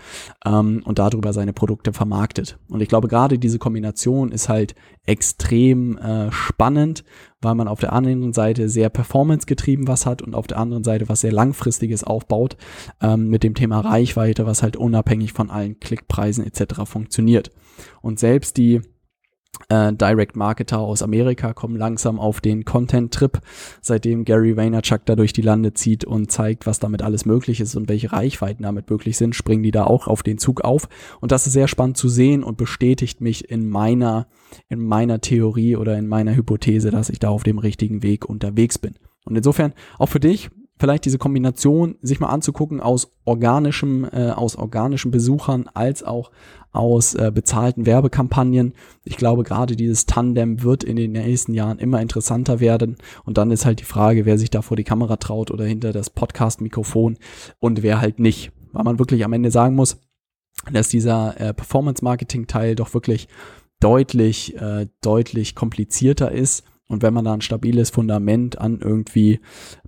ähm, 0.44 0.82
und 0.84 0.98
darüber 0.98 1.32
seine 1.32 1.52
Produkte 1.52 1.92
vermarktet. 1.92 2.58
Und 2.68 2.80
ich 2.80 2.88
glaube, 2.88 3.08
gerade 3.08 3.38
diese 3.38 3.58
Kombination 3.58 4.32
ist 4.32 4.48
halt 4.48 4.74
extrem 5.08 5.96
äh, 5.98 6.30
spannend, 6.30 7.02
weil 7.40 7.54
man 7.54 7.68
auf 7.68 7.80
der 7.80 7.92
anderen 7.92 8.32
Seite 8.32 8.68
sehr 8.68 8.90
performance-getrieben 8.90 9.86
was 9.88 10.06
hat 10.06 10.22
und 10.22 10.34
auf 10.34 10.46
der 10.46 10.58
anderen 10.58 10.84
Seite 10.84 11.08
was 11.08 11.20
sehr 11.20 11.32
langfristiges 11.32 12.04
aufbaut 12.04 12.56
ähm, 13.00 13.28
mit 13.28 13.42
dem 13.42 13.54
Thema 13.54 13.80
Reichweite, 13.80 14.44
was 14.44 14.62
halt 14.62 14.76
unabhängig 14.76 15.32
von 15.32 15.50
allen 15.50 15.80
Klickpreisen 15.80 16.37
etc. 16.44 16.82
funktioniert. 16.84 17.50
Und 18.02 18.18
selbst 18.18 18.56
die 18.56 18.80
äh, 19.68 19.92
Direct 19.92 20.36
Marketer 20.36 20.78
aus 20.78 21.02
Amerika 21.02 21.52
kommen 21.52 21.76
langsam 21.76 22.18
auf 22.18 22.40
den 22.40 22.64
Content-Trip, 22.64 23.40
seitdem 23.80 24.24
Gary 24.24 24.56
Vaynerchuk 24.56 25.04
da 25.04 25.16
durch 25.16 25.32
die 25.32 25.42
Lande 25.42 25.74
zieht 25.74 26.04
und 26.04 26.30
zeigt, 26.30 26.66
was 26.66 26.78
damit 26.78 27.02
alles 27.02 27.24
möglich 27.24 27.60
ist 27.60 27.74
und 27.74 27.88
welche 27.88 28.12
Reichweiten 28.12 28.62
damit 28.62 28.90
möglich 28.90 29.16
sind, 29.16 29.34
springen 29.34 29.62
die 29.62 29.70
da 29.70 29.84
auch 29.84 30.06
auf 30.06 30.22
den 30.22 30.38
Zug 30.38 30.62
auf. 30.62 30.88
Und 31.20 31.32
das 31.32 31.46
ist 31.46 31.52
sehr 31.52 31.68
spannend 31.68 31.96
zu 31.96 32.08
sehen 32.08 32.42
und 32.44 32.56
bestätigt 32.56 33.20
mich 33.20 33.50
in 33.50 33.68
meiner, 33.68 34.28
in 34.68 34.80
meiner 34.80 35.20
Theorie 35.20 35.76
oder 35.76 35.98
in 35.98 36.06
meiner 36.06 36.34
Hypothese, 36.36 36.90
dass 36.90 37.10
ich 37.10 37.18
da 37.18 37.28
auf 37.28 37.42
dem 37.42 37.58
richtigen 37.58 38.02
Weg 38.02 38.26
unterwegs 38.26 38.78
bin. 38.78 38.94
Und 39.24 39.36
insofern 39.36 39.74
auch 39.98 40.08
für 40.08 40.20
dich, 40.20 40.50
vielleicht 40.78 41.04
diese 41.04 41.18
Kombination 41.18 41.96
sich 42.02 42.20
mal 42.20 42.28
anzugucken 42.28 42.80
aus 42.80 43.10
organischem, 43.24 44.08
äh, 44.12 44.30
aus 44.30 44.56
organischen 44.56 45.10
Besuchern 45.10 45.68
als 45.74 46.02
auch 46.02 46.30
aus 46.72 47.14
äh, 47.14 47.32
bezahlten 47.34 47.86
Werbekampagnen. 47.86 48.74
Ich 49.04 49.16
glaube, 49.16 49.42
gerade 49.42 49.74
dieses 49.74 50.06
Tandem 50.06 50.62
wird 50.62 50.84
in 50.84 50.96
den 50.96 51.12
nächsten 51.12 51.54
Jahren 51.54 51.78
immer 51.78 52.00
interessanter 52.00 52.60
werden. 52.60 52.96
Und 53.24 53.38
dann 53.38 53.50
ist 53.50 53.64
halt 53.64 53.80
die 53.80 53.84
Frage, 53.84 54.26
wer 54.26 54.38
sich 54.38 54.50
da 54.50 54.62
vor 54.62 54.76
die 54.76 54.84
Kamera 54.84 55.16
traut 55.16 55.50
oder 55.50 55.64
hinter 55.64 55.92
das 55.92 56.10
Podcast-Mikrofon 56.10 57.16
und 57.58 57.82
wer 57.82 58.00
halt 58.00 58.18
nicht. 58.18 58.52
Weil 58.72 58.84
man 58.84 58.98
wirklich 58.98 59.24
am 59.24 59.32
Ende 59.32 59.50
sagen 59.50 59.74
muss, 59.74 59.98
dass 60.72 60.88
dieser 60.88 61.40
äh, 61.40 61.54
Performance-Marketing-Teil 61.54 62.74
doch 62.74 62.92
wirklich 62.94 63.28
deutlich, 63.80 64.56
äh, 64.56 64.88
deutlich 65.00 65.54
komplizierter 65.54 66.32
ist 66.32 66.64
und 66.88 67.02
wenn 67.02 67.14
man 67.14 67.24
da 67.24 67.34
ein 67.34 67.42
stabiles 67.42 67.90
Fundament 67.90 68.58
an 68.58 68.80
irgendwie 68.82 69.40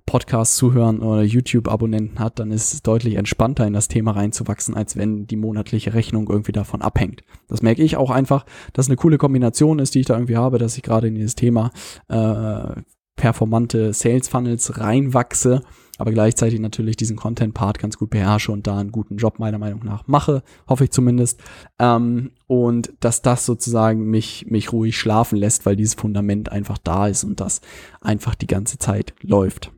Podcasts 0.05 0.55
zuhören 0.55 0.99
oder 0.99 1.23
YouTube-Abonnenten 1.23 2.19
hat, 2.19 2.39
dann 2.39 2.51
ist 2.51 2.73
es 2.73 2.83
deutlich 2.83 3.15
entspannter 3.15 3.65
in 3.65 3.73
das 3.73 3.87
Thema 3.87 4.11
reinzuwachsen, 4.11 4.75
als 4.75 4.95
wenn 4.95 5.25
die 5.25 5.35
monatliche 5.35 5.93
Rechnung 5.93 6.29
irgendwie 6.29 6.51
davon 6.51 6.81
abhängt. 6.81 7.23
Das 7.47 7.61
merke 7.61 7.81
ich 7.81 7.97
auch 7.97 8.11
einfach, 8.11 8.45
dass 8.73 8.87
eine 8.87 8.97
coole 8.97 9.17
Kombination 9.17 9.79
ist, 9.79 9.95
die 9.95 10.01
ich 10.01 10.05
da 10.05 10.13
irgendwie 10.13 10.37
habe, 10.37 10.59
dass 10.59 10.77
ich 10.77 10.83
gerade 10.83 11.07
in 11.07 11.15
dieses 11.15 11.35
Thema 11.35 11.71
äh, 12.07 12.81
performante 13.15 13.93
Sales 13.93 14.27
Funnels 14.27 14.79
reinwachse 14.79 15.63
aber 16.01 16.11
gleichzeitig 16.11 16.59
natürlich 16.59 16.97
diesen 16.97 17.15
Content-Part 17.15 17.79
ganz 17.79 17.97
gut 17.97 18.09
beherrsche 18.09 18.51
und 18.51 18.67
da 18.67 18.77
einen 18.79 18.91
guten 18.91 19.17
Job 19.17 19.39
meiner 19.39 19.59
Meinung 19.59 19.81
nach 19.85 20.07
mache, 20.07 20.43
hoffe 20.67 20.85
ich 20.85 20.91
zumindest. 20.91 21.39
Ähm, 21.79 22.31
und 22.47 22.91
dass 22.99 23.21
das 23.21 23.45
sozusagen 23.45 24.09
mich, 24.09 24.47
mich 24.49 24.73
ruhig 24.73 24.97
schlafen 24.97 25.37
lässt, 25.37 25.65
weil 25.65 25.75
dieses 25.75 25.93
Fundament 25.93 26.51
einfach 26.51 26.79
da 26.79 27.07
ist 27.07 27.23
und 27.23 27.39
das 27.39 27.61
einfach 28.01 28.35
die 28.35 28.47
ganze 28.47 28.79
Zeit 28.79 29.13
läuft. 29.21 29.71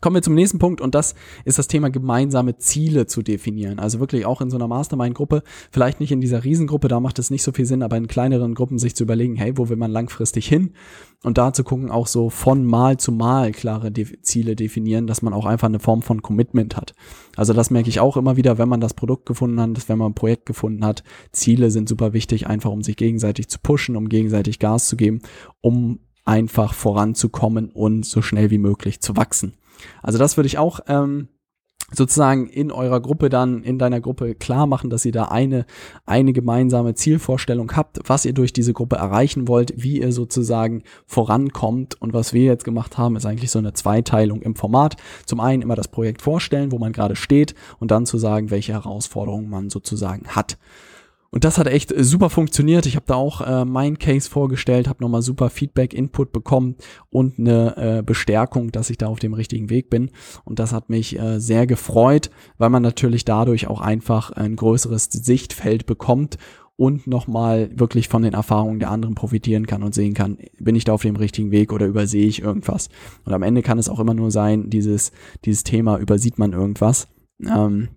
Kommen 0.00 0.16
wir 0.16 0.22
zum 0.22 0.34
nächsten 0.34 0.58
Punkt 0.58 0.80
und 0.80 0.94
das 0.94 1.14
ist 1.44 1.58
das 1.58 1.68
Thema 1.68 1.90
gemeinsame 1.90 2.56
Ziele 2.56 3.06
zu 3.06 3.22
definieren. 3.22 3.78
Also 3.78 4.00
wirklich 4.00 4.24
auch 4.24 4.40
in 4.40 4.48
so 4.50 4.56
einer 4.56 4.66
Mastermind-Gruppe, 4.66 5.42
vielleicht 5.70 6.00
nicht 6.00 6.10
in 6.10 6.22
dieser 6.22 6.42
Riesengruppe, 6.42 6.88
da 6.88 7.00
macht 7.00 7.18
es 7.18 7.30
nicht 7.30 7.42
so 7.42 7.52
viel 7.52 7.66
Sinn, 7.66 7.82
aber 7.82 7.96
in 7.96 8.06
kleineren 8.06 8.54
Gruppen 8.54 8.78
sich 8.78 8.96
zu 8.96 9.04
überlegen, 9.04 9.36
hey, 9.36 9.56
wo 9.56 9.68
will 9.68 9.76
man 9.76 9.90
langfristig 9.90 10.48
hin? 10.48 10.72
Und 11.22 11.38
da 11.38 11.52
zu 11.52 11.64
gucken, 11.64 11.90
auch 11.90 12.06
so 12.06 12.30
von 12.30 12.64
Mal 12.64 12.96
zu 12.98 13.12
Mal 13.12 13.52
klare 13.52 13.90
De 13.90 14.20
Ziele 14.22 14.56
definieren, 14.56 15.06
dass 15.06 15.22
man 15.22 15.32
auch 15.32 15.46
einfach 15.46 15.68
eine 15.68 15.80
Form 15.80 16.02
von 16.02 16.22
Commitment 16.22 16.76
hat. 16.76 16.94
Also 17.36 17.52
das 17.52 17.70
merke 17.70 17.88
ich 17.88 18.00
auch 18.00 18.16
immer 18.16 18.36
wieder, 18.36 18.58
wenn 18.58 18.68
man 18.68 18.80
das 18.80 18.94
Produkt 18.94 19.26
gefunden 19.26 19.60
hat, 19.60 19.88
wenn 19.88 19.98
man 19.98 20.12
ein 20.12 20.14
Projekt 20.14 20.46
gefunden 20.46 20.84
hat. 20.84 21.02
Ziele 21.32 21.70
sind 21.70 21.88
super 21.88 22.12
wichtig, 22.12 22.46
einfach 22.46 22.70
um 22.70 22.82
sich 22.82 22.96
gegenseitig 22.96 23.48
zu 23.48 23.58
pushen, 23.58 23.96
um 23.96 24.08
gegenseitig 24.08 24.58
Gas 24.58 24.88
zu 24.88 24.96
geben, 24.96 25.20
um 25.60 25.98
einfach 26.24 26.74
voranzukommen 26.74 27.70
und 27.70 28.06
so 28.06 28.22
schnell 28.22 28.50
wie 28.50 28.58
möglich 28.58 29.00
zu 29.00 29.16
wachsen. 29.16 29.54
Also 30.02 30.18
das 30.18 30.36
würde 30.36 30.46
ich 30.46 30.58
auch 30.58 30.80
ähm, 30.86 31.28
sozusagen 31.92 32.46
in 32.46 32.72
eurer 32.72 33.00
Gruppe 33.00 33.28
dann, 33.28 33.62
in 33.62 33.78
deiner 33.78 34.00
Gruppe 34.00 34.34
klar 34.34 34.66
machen, 34.66 34.90
dass 34.90 35.04
ihr 35.04 35.12
da 35.12 35.26
eine, 35.26 35.66
eine 36.06 36.32
gemeinsame 36.32 36.94
Zielvorstellung 36.94 37.72
habt, 37.76 38.00
was 38.06 38.24
ihr 38.24 38.32
durch 38.32 38.52
diese 38.52 38.72
Gruppe 38.72 38.96
erreichen 38.96 39.48
wollt, 39.48 39.74
wie 39.76 40.00
ihr 40.00 40.12
sozusagen 40.12 40.82
vorankommt. 41.06 42.00
Und 42.00 42.14
was 42.14 42.32
wir 42.32 42.44
jetzt 42.44 42.64
gemacht 42.64 42.98
haben, 42.98 43.16
ist 43.16 43.26
eigentlich 43.26 43.50
so 43.50 43.58
eine 43.58 43.74
Zweiteilung 43.74 44.42
im 44.42 44.56
Format. 44.56 44.96
Zum 45.26 45.40
einen 45.40 45.62
immer 45.62 45.76
das 45.76 45.88
Projekt 45.88 46.22
vorstellen, 46.22 46.72
wo 46.72 46.78
man 46.78 46.92
gerade 46.92 47.16
steht 47.16 47.54
und 47.78 47.90
dann 47.90 48.06
zu 48.06 48.18
sagen, 48.18 48.50
welche 48.50 48.72
Herausforderungen 48.72 49.48
man 49.48 49.70
sozusagen 49.70 50.28
hat. 50.28 50.58
Und 51.34 51.42
das 51.42 51.58
hat 51.58 51.66
echt 51.66 51.92
super 51.98 52.30
funktioniert. 52.30 52.86
Ich 52.86 52.94
habe 52.94 53.06
da 53.08 53.16
auch 53.16 53.40
äh, 53.40 53.64
mein 53.64 53.98
Case 53.98 54.30
vorgestellt, 54.30 54.86
habe 54.86 55.02
nochmal 55.02 55.20
super 55.20 55.50
Feedback, 55.50 55.92
Input 55.92 56.30
bekommen 56.30 56.76
und 57.10 57.40
eine 57.40 57.76
äh, 57.76 58.02
Bestärkung, 58.04 58.70
dass 58.70 58.88
ich 58.88 58.98
da 58.98 59.08
auf 59.08 59.18
dem 59.18 59.34
richtigen 59.34 59.68
Weg 59.68 59.90
bin. 59.90 60.12
Und 60.44 60.60
das 60.60 60.72
hat 60.72 60.90
mich 60.90 61.18
äh, 61.18 61.40
sehr 61.40 61.66
gefreut, 61.66 62.30
weil 62.56 62.70
man 62.70 62.84
natürlich 62.84 63.24
dadurch 63.24 63.66
auch 63.66 63.80
einfach 63.80 64.30
ein 64.30 64.54
größeres 64.54 65.06
Sichtfeld 65.10 65.86
bekommt 65.86 66.38
und 66.76 67.08
nochmal 67.08 67.68
wirklich 67.74 68.06
von 68.06 68.22
den 68.22 68.34
Erfahrungen 68.34 68.78
der 68.78 68.92
anderen 68.92 69.16
profitieren 69.16 69.66
kann 69.66 69.82
und 69.82 69.92
sehen 69.92 70.14
kann, 70.14 70.38
bin 70.60 70.76
ich 70.76 70.84
da 70.84 70.92
auf 70.92 71.02
dem 71.02 71.16
richtigen 71.16 71.50
Weg 71.50 71.72
oder 71.72 71.86
übersehe 71.86 72.28
ich 72.28 72.42
irgendwas. 72.42 72.90
Und 73.24 73.32
am 73.32 73.42
Ende 73.42 73.62
kann 73.62 73.80
es 73.80 73.88
auch 73.88 73.98
immer 73.98 74.14
nur 74.14 74.30
sein, 74.30 74.70
dieses, 74.70 75.10
dieses 75.44 75.64
Thema, 75.64 75.98
übersieht 75.98 76.38
man 76.38 76.52
irgendwas. 76.52 77.08
Ähm, 77.44 77.88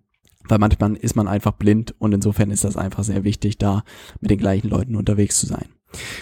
weil 0.50 0.60
manchmal 0.60 0.96
ist 0.96 1.16
man 1.16 1.28
einfach 1.28 1.54
blind 1.54 1.96
und 2.00 2.14
insofern 2.14 2.52
ist 2.52 2.64
das 2.64 2.78
einfach 2.78 3.04
sehr 3.04 3.24
wichtig, 3.24 3.58
da 3.58 3.84
mit 4.22 4.32
den 4.32 4.38
gleichen 4.38 4.70
Leuten 4.70 4.96
unterwegs 4.96 5.40
zu 5.40 5.46
sein. 5.46 5.77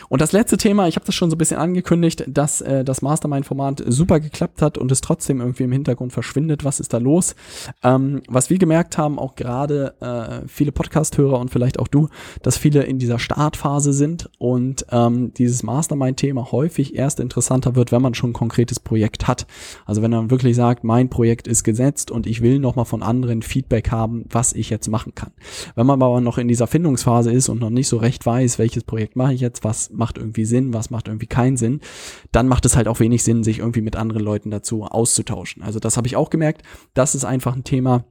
Und 0.10 0.22
das 0.22 0.32
letzte 0.32 0.58
Thema, 0.58 0.88
ich 0.88 0.96
habe 0.96 1.06
das 1.06 1.16
schon 1.16 1.30
so 1.30 1.36
ein 1.36 1.38
bisschen 1.38 1.58
angekündigt, 1.58 2.24
dass 2.28 2.62
äh, 2.62 2.84
das 2.84 3.02
Mastermind-Format 3.02 3.84
super 3.88 4.20
geklappt 4.20 4.62
hat 4.62 4.78
und 4.78 4.92
es 4.92 5.02
trotzdem 5.02 5.42
irgendwie 5.42 5.64
im 5.64 5.72
Hintergrund 5.72 6.14
verschwindet. 6.14 6.64
Was 6.64 6.80
ist 6.80 6.94
da 6.94 6.98
los? 6.98 7.36
Ähm, 7.84 8.22
was 8.28 8.50
wir 8.50 8.58
gemerkt 8.58 8.98
haben, 8.98 9.20
auch 9.20 9.36
gerade 9.36 9.96
äh, 10.00 10.48
viele 10.48 10.72
Podcast-Hörer 10.72 11.40
und 11.40 11.50
vielleicht 11.50 11.80
auch 11.80 11.88
du, 11.88 12.10
dass 12.42 12.58
viele 12.58 12.84
in 12.84 13.00
dieser 13.00 13.20
Startphase 13.20 13.94
sind 13.94 14.30
und 14.38 14.86
ähm, 14.92 15.34
dieses 15.34 15.64
Mastermind-Thema 15.64 16.52
häufig 16.52 16.96
erst 16.96 17.20
interessanter 17.20 17.76
wird, 17.76 17.92
wenn 17.92 18.02
man 18.02 18.14
schon 18.14 18.32
ein 18.32 18.34
konkretes 18.34 18.80
Projekt 18.80 19.28
hat. 19.28 19.48
Also 19.86 20.02
wenn 20.02 20.12
man 20.12 20.30
wirklich 20.30 20.56
sagt, 20.56 20.84
mein 20.84 21.10
Projekt 21.10 21.48
ist 21.48 21.64
gesetzt 21.64 22.12
und 22.12 22.28
ich 22.28 22.42
will 22.42 22.60
nochmal 22.60 22.86
von 22.86 23.04
anderen 23.04 23.42
Feedback 23.42 23.92
haben, 23.92 24.26
was 24.30 24.54
ich 24.54 24.70
jetzt 24.70 24.88
machen 24.88 25.16
kann. 25.16 25.32
Wenn 25.76 25.88
man 25.88 26.02
aber 26.02 26.22
noch 26.22 26.38
in 26.38 26.48
dieser 26.48 26.68
Findungsphase 26.68 27.32
ist 27.32 27.50
und 27.50 27.60
noch 27.60 27.70
nicht 27.70 27.88
so 27.88 27.98
recht 27.98 28.26
weiß, 28.26 28.60
welches 28.60 28.84
Projekt 28.84 29.16
mache 29.16 29.34
ich 29.34 29.42
jetzt, 29.42 29.55
was 29.64 29.92
macht 29.92 30.18
irgendwie 30.18 30.46
Sinn, 30.46 30.74
was 30.74 30.90
macht 30.90 31.08
irgendwie 31.08 31.28
keinen 31.28 31.58
Sinn, 31.58 31.82
dann 32.32 32.48
macht 32.48 32.66
es 32.66 32.76
halt 32.76 32.88
auch 32.88 33.00
wenig 33.00 33.24
Sinn, 33.24 33.44
sich 33.44 33.60
irgendwie 33.60 33.82
mit 33.82 33.96
anderen 33.96 34.24
Leuten 34.24 34.52
dazu 34.52 34.84
auszutauschen. 34.84 35.64
Also 35.64 35.80
das 35.80 35.98
habe 35.98 36.08
ich 36.08 36.16
auch 36.16 36.30
gemerkt. 36.30 36.64
Das 36.94 37.16
ist 37.16 37.26
einfach 37.26 37.56
ein 37.56 37.64
Thema, 37.64 38.06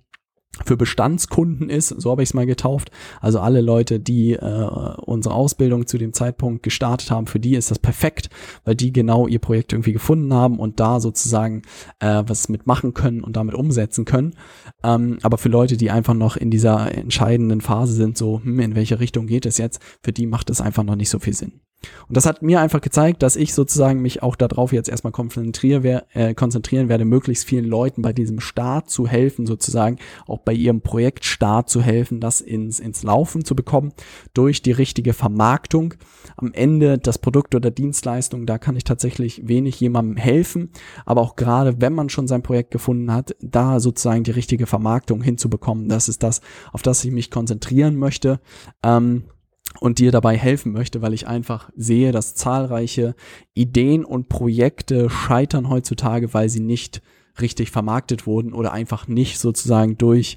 für 0.64 0.76
Bestandskunden 0.76 1.70
ist, 1.70 1.88
so 1.88 2.10
habe 2.10 2.22
ich 2.22 2.30
es 2.30 2.34
mal 2.34 2.46
getauft. 2.46 2.90
Also 3.20 3.40
alle 3.40 3.60
Leute, 3.60 4.00
die 4.00 4.32
äh, 4.32 4.68
unsere 5.04 5.34
Ausbildung 5.34 5.86
zu 5.86 5.98
dem 5.98 6.12
Zeitpunkt 6.12 6.62
gestartet 6.62 7.10
haben, 7.10 7.26
für 7.26 7.40
die 7.40 7.54
ist 7.54 7.70
das 7.70 7.78
perfekt, 7.78 8.30
weil 8.64 8.74
die 8.74 8.92
genau 8.92 9.26
ihr 9.26 9.38
Projekt 9.38 9.72
irgendwie 9.72 9.92
gefunden 9.92 10.32
haben 10.32 10.58
und 10.58 10.80
da 10.80 11.00
sozusagen 11.00 11.62
äh, 12.00 12.22
was 12.26 12.48
mitmachen 12.48 12.94
können 12.94 13.22
und 13.22 13.36
damit 13.36 13.54
umsetzen 13.54 14.04
können. 14.04 14.34
Ähm, 14.82 15.18
aber 15.22 15.38
für 15.38 15.48
Leute, 15.48 15.76
die 15.76 15.90
einfach 15.90 16.14
noch 16.14 16.36
in 16.36 16.50
dieser 16.50 16.92
entscheidenden 16.94 17.60
Phase 17.60 17.94
sind, 17.94 18.16
so 18.16 18.40
hm, 18.42 18.60
in 18.60 18.74
welche 18.74 19.00
Richtung 19.00 19.26
geht 19.26 19.46
es 19.46 19.58
jetzt, 19.58 19.80
für 20.02 20.12
die 20.12 20.26
macht 20.26 20.50
es 20.50 20.60
einfach 20.60 20.84
noch 20.84 20.96
nicht 20.96 21.10
so 21.10 21.18
viel 21.18 21.34
Sinn. 21.34 21.60
Und 22.08 22.16
das 22.16 22.26
hat 22.26 22.42
mir 22.42 22.60
einfach 22.60 22.80
gezeigt, 22.80 23.22
dass 23.22 23.36
ich 23.36 23.54
sozusagen 23.54 24.00
mich 24.00 24.22
auch 24.22 24.36
darauf 24.36 24.72
jetzt 24.72 24.88
erstmal 24.88 25.12
konzentrieren, 25.12 26.02
äh, 26.12 26.34
konzentrieren 26.34 26.88
werde, 26.88 27.04
möglichst 27.04 27.46
vielen 27.46 27.64
Leuten 27.64 28.02
bei 28.02 28.12
diesem 28.12 28.40
Start 28.40 28.90
zu 28.90 29.06
helfen, 29.06 29.46
sozusagen 29.46 29.98
auch 30.26 30.40
bei 30.40 30.52
ihrem 30.52 30.80
Projektstart 30.80 31.68
zu 31.68 31.82
helfen, 31.82 32.20
das 32.20 32.40
ins, 32.40 32.80
ins 32.80 33.02
Laufen 33.02 33.44
zu 33.44 33.54
bekommen 33.54 33.92
durch 34.34 34.62
die 34.62 34.72
richtige 34.72 35.12
Vermarktung. 35.12 35.94
Am 36.36 36.52
Ende 36.52 36.98
das 36.98 37.18
Produkt 37.18 37.54
oder 37.54 37.70
Dienstleistung, 37.70 38.46
da 38.46 38.58
kann 38.58 38.76
ich 38.76 38.84
tatsächlich 38.84 39.46
wenig 39.46 39.80
jemandem 39.80 40.16
helfen, 40.16 40.70
aber 41.04 41.20
auch 41.20 41.36
gerade 41.36 41.80
wenn 41.80 41.92
man 41.92 42.08
schon 42.08 42.28
sein 42.28 42.42
Projekt 42.42 42.70
gefunden 42.70 43.12
hat, 43.12 43.36
da 43.40 43.80
sozusagen 43.80 44.24
die 44.24 44.30
richtige 44.30 44.66
Vermarktung 44.66 45.22
hinzubekommen, 45.22 45.88
das 45.88 46.08
ist 46.08 46.22
das, 46.22 46.40
auf 46.72 46.82
das 46.82 47.04
ich 47.04 47.10
mich 47.10 47.30
konzentrieren 47.30 47.96
möchte. 47.96 48.40
Ähm, 48.82 49.24
und 49.80 49.98
dir 49.98 50.12
dabei 50.12 50.36
helfen 50.36 50.72
möchte, 50.72 51.02
weil 51.02 51.14
ich 51.14 51.26
einfach 51.26 51.70
sehe, 51.76 52.12
dass 52.12 52.34
zahlreiche 52.34 53.14
Ideen 53.54 54.04
und 54.04 54.28
Projekte 54.28 55.10
scheitern 55.10 55.68
heutzutage, 55.68 56.32
weil 56.34 56.48
sie 56.48 56.60
nicht 56.60 57.02
richtig 57.40 57.70
vermarktet 57.70 58.26
wurden 58.26 58.52
oder 58.52 58.72
einfach 58.72 59.08
nicht 59.08 59.38
sozusagen 59.38 59.98
durch 59.98 60.36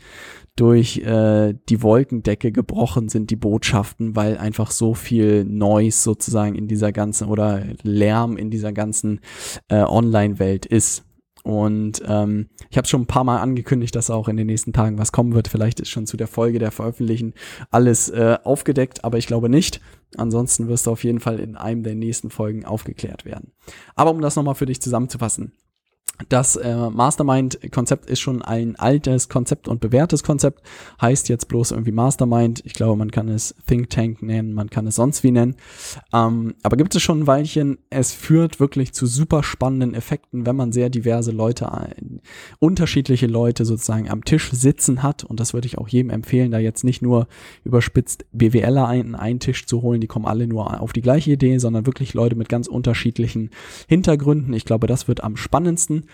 durch 0.56 0.98
äh, 0.98 1.54
die 1.70 1.84
Wolkendecke 1.84 2.52
gebrochen 2.52 3.10
sind 3.10 3.30
die 3.30 3.36
Botschaften, 3.36 4.16
weil 4.16 4.40
einfach 4.40 4.72
so 4.72 4.96
viel 4.96 5.46
Noise 5.46 6.02
sozusagen 6.02 6.56
in 6.56 6.68
dieser 6.68 6.92
ganzen 6.92 7.28
oder 7.28 7.64
Lärm 7.84 8.38
in 8.38 8.50
dieser 8.50 8.74
ganzen 8.74 9.22
äh, 9.70 9.84
Online-Welt 9.84 10.66
ist. 10.66 11.07
Und 11.48 12.04
ähm, 12.06 12.50
ich 12.70 12.78
habe 12.78 12.90
schon 12.90 13.04
ein 13.04 13.08
paar 13.08 13.24
Mal 13.24 13.40
angekündigt, 13.40 13.96
dass 13.96 14.10
auch 14.10 14.28
in 14.28 14.36
den 14.36 14.48
nächsten 14.48 14.74
Tagen 14.74 14.98
was 14.98 15.14
kommen 15.14 15.34
wird. 15.34 15.48
Vielleicht 15.48 15.80
ist 15.80 15.88
schon 15.88 16.06
zu 16.06 16.18
der 16.18 16.28
Folge 16.28 16.60
der 16.60 16.72
Veröffentlichen 16.72 17.34
alles 17.72 18.10
äh, 18.10 18.38
aufgedeckt, 18.44 19.06
aber 19.06 19.18
ich 19.18 19.28
glaube 19.28 19.48
nicht. 19.48 19.80
Ansonsten 20.18 20.68
wirst 20.68 20.88
du 20.88 20.92
auf 20.92 21.06
jeden 21.06 21.22
Fall 21.22 21.40
in 21.40 21.56
einem 21.56 21.84
der 21.84 21.96
nächsten 21.96 22.32
Folgen 22.32 22.66
aufgeklärt 22.66 23.24
werden. 23.24 23.54
Aber 23.96 24.12
um 24.12 24.20
das 24.20 24.36
nochmal 24.36 24.56
für 24.56 24.66
dich 24.66 24.82
zusammenzufassen. 24.82 25.54
Das 26.30 26.56
äh, 26.56 26.90
Mastermind-Konzept 26.90 28.10
ist 28.10 28.20
schon 28.20 28.42
ein 28.42 28.76
altes 28.76 29.30
Konzept 29.30 29.68
und 29.68 29.80
bewährtes 29.80 30.24
Konzept, 30.24 30.64
heißt 31.00 31.30
jetzt 31.30 31.48
bloß 31.48 31.72
irgendwie 31.72 31.92
Mastermind. 31.92 32.62
Ich 32.66 32.74
glaube, 32.74 32.98
man 32.98 33.12
kann 33.12 33.30
es 33.30 33.54
Think 33.68 33.92
Tank 33.92 34.24
nennen, 34.24 34.54
man 34.54 34.70
kann 34.70 34.88
es 34.88 34.96
sonst 34.96 35.24
wie 35.24 35.32
nennen. 35.32 35.56
Ähm, 36.12 36.56
aber 36.64 36.76
gibt 36.76 36.96
es 36.96 37.04
schon 37.04 37.22
ein 37.22 37.28
Weilchen. 37.28 37.78
Es 37.92 38.14
führt 38.14 38.60
wirklich 38.60 38.94
zu 38.94 39.06
super 39.06 39.44
spannenden 39.44 39.94
Effekten, 39.94 40.48
wenn 40.48 40.56
man 40.56 40.72
sehr 40.72 40.90
diverse 40.90 41.32
Leute, 41.32 41.66
äh, 41.66 42.02
unterschiedliche 42.60 43.28
Leute 43.28 43.64
sozusagen 43.64 44.10
am 44.10 44.24
Tisch 44.24 44.52
sitzen 44.52 45.04
hat. 45.04 45.24
Und 45.24 45.40
das 45.40 45.54
würde 45.54 45.68
ich 45.68 45.78
auch 45.78 45.88
jedem 45.88 46.10
empfehlen, 46.10 46.52
da 46.52 46.58
jetzt 46.58 46.84
nicht 46.84 47.04
nur 47.04 47.28
überspitzt 47.64 48.26
BWLer 48.32 48.88
einen, 48.88 49.14
einen 49.14 49.40
Tisch 49.40 49.68
zu 49.68 49.84
holen, 49.84 50.02
die 50.02 50.08
kommen 50.08 50.26
alle 50.26 50.48
nur 50.48 50.82
auf 50.82 50.94
die 50.94 51.02
gleiche 51.02 51.32
Idee, 51.32 51.60
sondern 51.60 51.86
wirklich 51.86 52.16
Leute 52.16 52.36
mit 52.36 52.50
ganz 52.50 52.68
unterschiedlichen 52.68 53.52
Hintergründen. 53.88 54.54
Ich 54.54 54.66
glaube, 54.66 54.88
das 54.88 55.08
wird 55.08 55.24
am 55.24 55.38
spannendsten. 55.38 56.07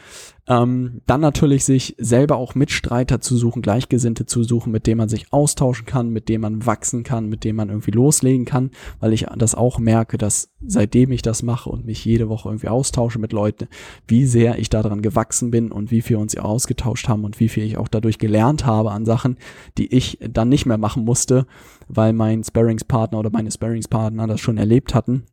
Ähm, 0.45 1.01
dann 1.05 1.21
natürlich 1.21 1.63
sich 1.63 1.95
selber 1.97 2.35
auch 2.35 2.53
Mitstreiter 2.53 3.21
zu 3.21 3.37
suchen, 3.37 3.61
Gleichgesinnte 3.61 4.25
zu 4.25 4.43
suchen, 4.43 4.73
mit 4.73 4.87
denen 4.87 4.97
man 4.97 5.07
sich 5.07 5.31
austauschen 5.31 5.85
kann, 5.85 6.09
mit 6.09 6.27
denen 6.27 6.41
man 6.41 6.65
wachsen 6.65 7.03
kann, 7.03 7.29
mit 7.29 7.45
denen 7.45 7.55
man 7.55 7.69
irgendwie 7.69 7.91
loslegen 7.91 8.43
kann, 8.43 8.71
weil 8.99 9.13
ich 9.13 9.25
das 9.37 9.55
auch 9.55 9.79
merke, 9.79 10.17
dass 10.17 10.49
seitdem 10.65 11.11
ich 11.13 11.21
das 11.21 11.43
mache 11.43 11.69
und 11.69 11.85
mich 11.85 12.03
jede 12.03 12.27
Woche 12.27 12.49
irgendwie 12.49 12.67
austausche 12.67 13.19
mit 13.19 13.31
Leuten, 13.31 13.69
wie 14.05 14.25
sehr 14.25 14.59
ich 14.59 14.69
daran 14.69 15.01
gewachsen 15.01 15.49
bin 15.49 15.71
und 15.71 15.91
wie 15.91 16.01
viel 16.01 16.17
uns 16.17 16.35
ausgetauscht 16.35 17.07
haben 17.07 17.23
und 17.23 17.39
wie 17.39 17.47
viel 17.47 17.63
ich 17.63 17.77
auch 17.77 17.87
dadurch 17.87 18.17
gelernt 18.17 18.65
habe 18.65 18.91
an 18.91 19.05
Sachen, 19.05 19.37
die 19.77 19.93
ich 19.93 20.19
dann 20.19 20.49
nicht 20.49 20.65
mehr 20.65 20.77
machen 20.77 21.05
musste, 21.05 21.45
weil 21.87 22.11
mein 22.11 22.43
Sparringspartner 22.43 23.17
oder 23.17 23.29
meine 23.29 23.51
Sparringspartner 23.51 24.27
das 24.27 24.41
schon 24.41 24.57
erlebt 24.57 24.93
hatten 24.93 25.23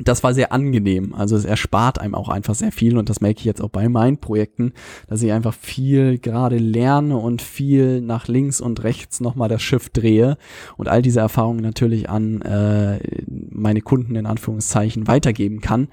das 0.00 0.22
war 0.22 0.34
sehr 0.34 0.52
angenehm. 0.52 1.14
Also 1.14 1.36
es 1.36 1.44
erspart 1.44 2.00
einem 2.00 2.14
auch 2.14 2.28
einfach 2.28 2.54
sehr 2.54 2.72
viel 2.72 2.98
und 2.98 3.08
das 3.08 3.20
merke 3.20 3.40
ich 3.40 3.44
jetzt 3.44 3.62
auch 3.62 3.70
bei 3.70 3.88
meinen 3.88 4.18
Projekten, 4.18 4.72
dass 5.08 5.22
ich 5.22 5.32
einfach 5.32 5.54
viel 5.54 6.18
gerade 6.18 6.58
lerne 6.58 7.16
und 7.16 7.42
viel 7.42 8.00
nach 8.00 8.28
links 8.28 8.60
und 8.60 8.82
rechts 8.84 9.20
nochmal 9.20 9.48
das 9.48 9.62
Schiff 9.62 9.88
drehe 9.88 10.36
und 10.76 10.88
all 10.88 11.02
diese 11.02 11.20
Erfahrungen 11.20 11.60
natürlich 11.60 12.10
an 12.10 12.42
äh, 12.42 12.98
meine 13.26 13.80
Kunden 13.80 14.16
in 14.16 14.26
Anführungszeichen 14.26 15.06
weitergeben 15.06 15.60
kann 15.60 15.88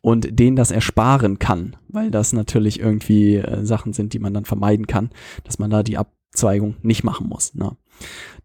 und 0.00 0.38
denen 0.38 0.56
das 0.56 0.70
ersparen 0.70 1.38
kann, 1.38 1.76
weil 1.88 2.10
das 2.10 2.32
natürlich 2.32 2.78
irgendwie 2.78 3.36
äh, 3.36 3.64
Sachen 3.64 3.92
sind, 3.92 4.12
die 4.12 4.18
man 4.18 4.34
dann 4.34 4.44
vermeiden 4.44 4.86
kann, 4.86 5.10
dass 5.44 5.58
man 5.58 5.70
da 5.70 5.82
die 5.82 5.98
Abzweigung 5.98 6.76
nicht 6.82 7.04
machen 7.04 7.28
muss. 7.28 7.54
Ne? 7.54 7.76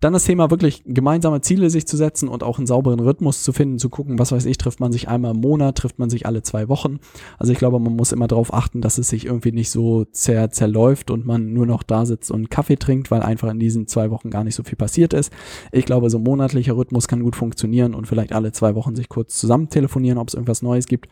Dann 0.01 0.13
das 0.13 0.25
Thema 0.25 0.49
wirklich 0.49 0.81
gemeinsame 0.85 1.41
Ziele 1.41 1.69
sich 1.69 1.85
zu 1.85 1.95
setzen 1.95 2.27
und 2.27 2.41
auch 2.41 2.57
einen 2.57 2.65
sauberen 2.65 2.99
Rhythmus 2.99 3.43
zu 3.43 3.53
finden, 3.53 3.77
zu 3.77 3.89
gucken, 3.89 4.17
was 4.17 4.31
weiß 4.31 4.45
ich, 4.45 4.57
trifft 4.57 4.79
man 4.79 4.91
sich 4.91 5.07
einmal 5.07 5.35
im 5.35 5.41
Monat, 5.41 5.77
trifft 5.77 5.99
man 5.99 6.09
sich 6.09 6.25
alle 6.25 6.41
zwei 6.41 6.69
Wochen. 6.69 6.99
Also 7.37 7.53
ich 7.53 7.59
glaube, 7.59 7.79
man 7.79 7.95
muss 7.95 8.11
immer 8.11 8.27
darauf 8.27 8.51
achten, 8.51 8.81
dass 8.81 8.97
es 8.97 9.09
sich 9.09 9.27
irgendwie 9.27 9.51
nicht 9.51 9.69
so 9.69 10.05
zer 10.05 10.49
zerläuft 10.49 11.11
und 11.11 11.27
man 11.27 11.53
nur 11.53 11.67
noch 11.67 11.83
da 11.83 12.07
sitzt 12.07 12.31
und 12.31 12.49
Kaffee 12.49 12.77
trinkt, 12.77 13.11
weil 13.11 13.21
einfach 13.21 13.51
in 13.51 13.59
diesen 13.59 13.87
zwei 13.87 14.09
Wochen 14.09 14.31
gar 14.31 14.43
nicht 14.43 14.55
so 14.55 14.63
viel 14.63 14.75
passiert 14.75 15.13
ist. 15.13 15.31
Ich 15.71 15.85
glaube, 15.85 16.09
so 16.09 16.17
ein 16.17 16.23
monatlicher 16.23 16.75
Rhythmus 16.75 17.07
kann 17.07 17.21
gut 17.21 17.35
funktionieren 17.35 17.93
und 17.93 18.07
vielleicht 18.07 18.33
alle 18.33 18.51
zwei 18.51 18.73
Wochen 18.73 18.95
sich 18.95 19.07
kurz 19.07 19.37
zusammen 19.37 19.69
telefonieren, 19.69 20.17
ob 20.17 20.29
es 20.29 20.33
irgendwas 20.33 20.63
Neues 20.63 20.87
gibt 20.87 21.09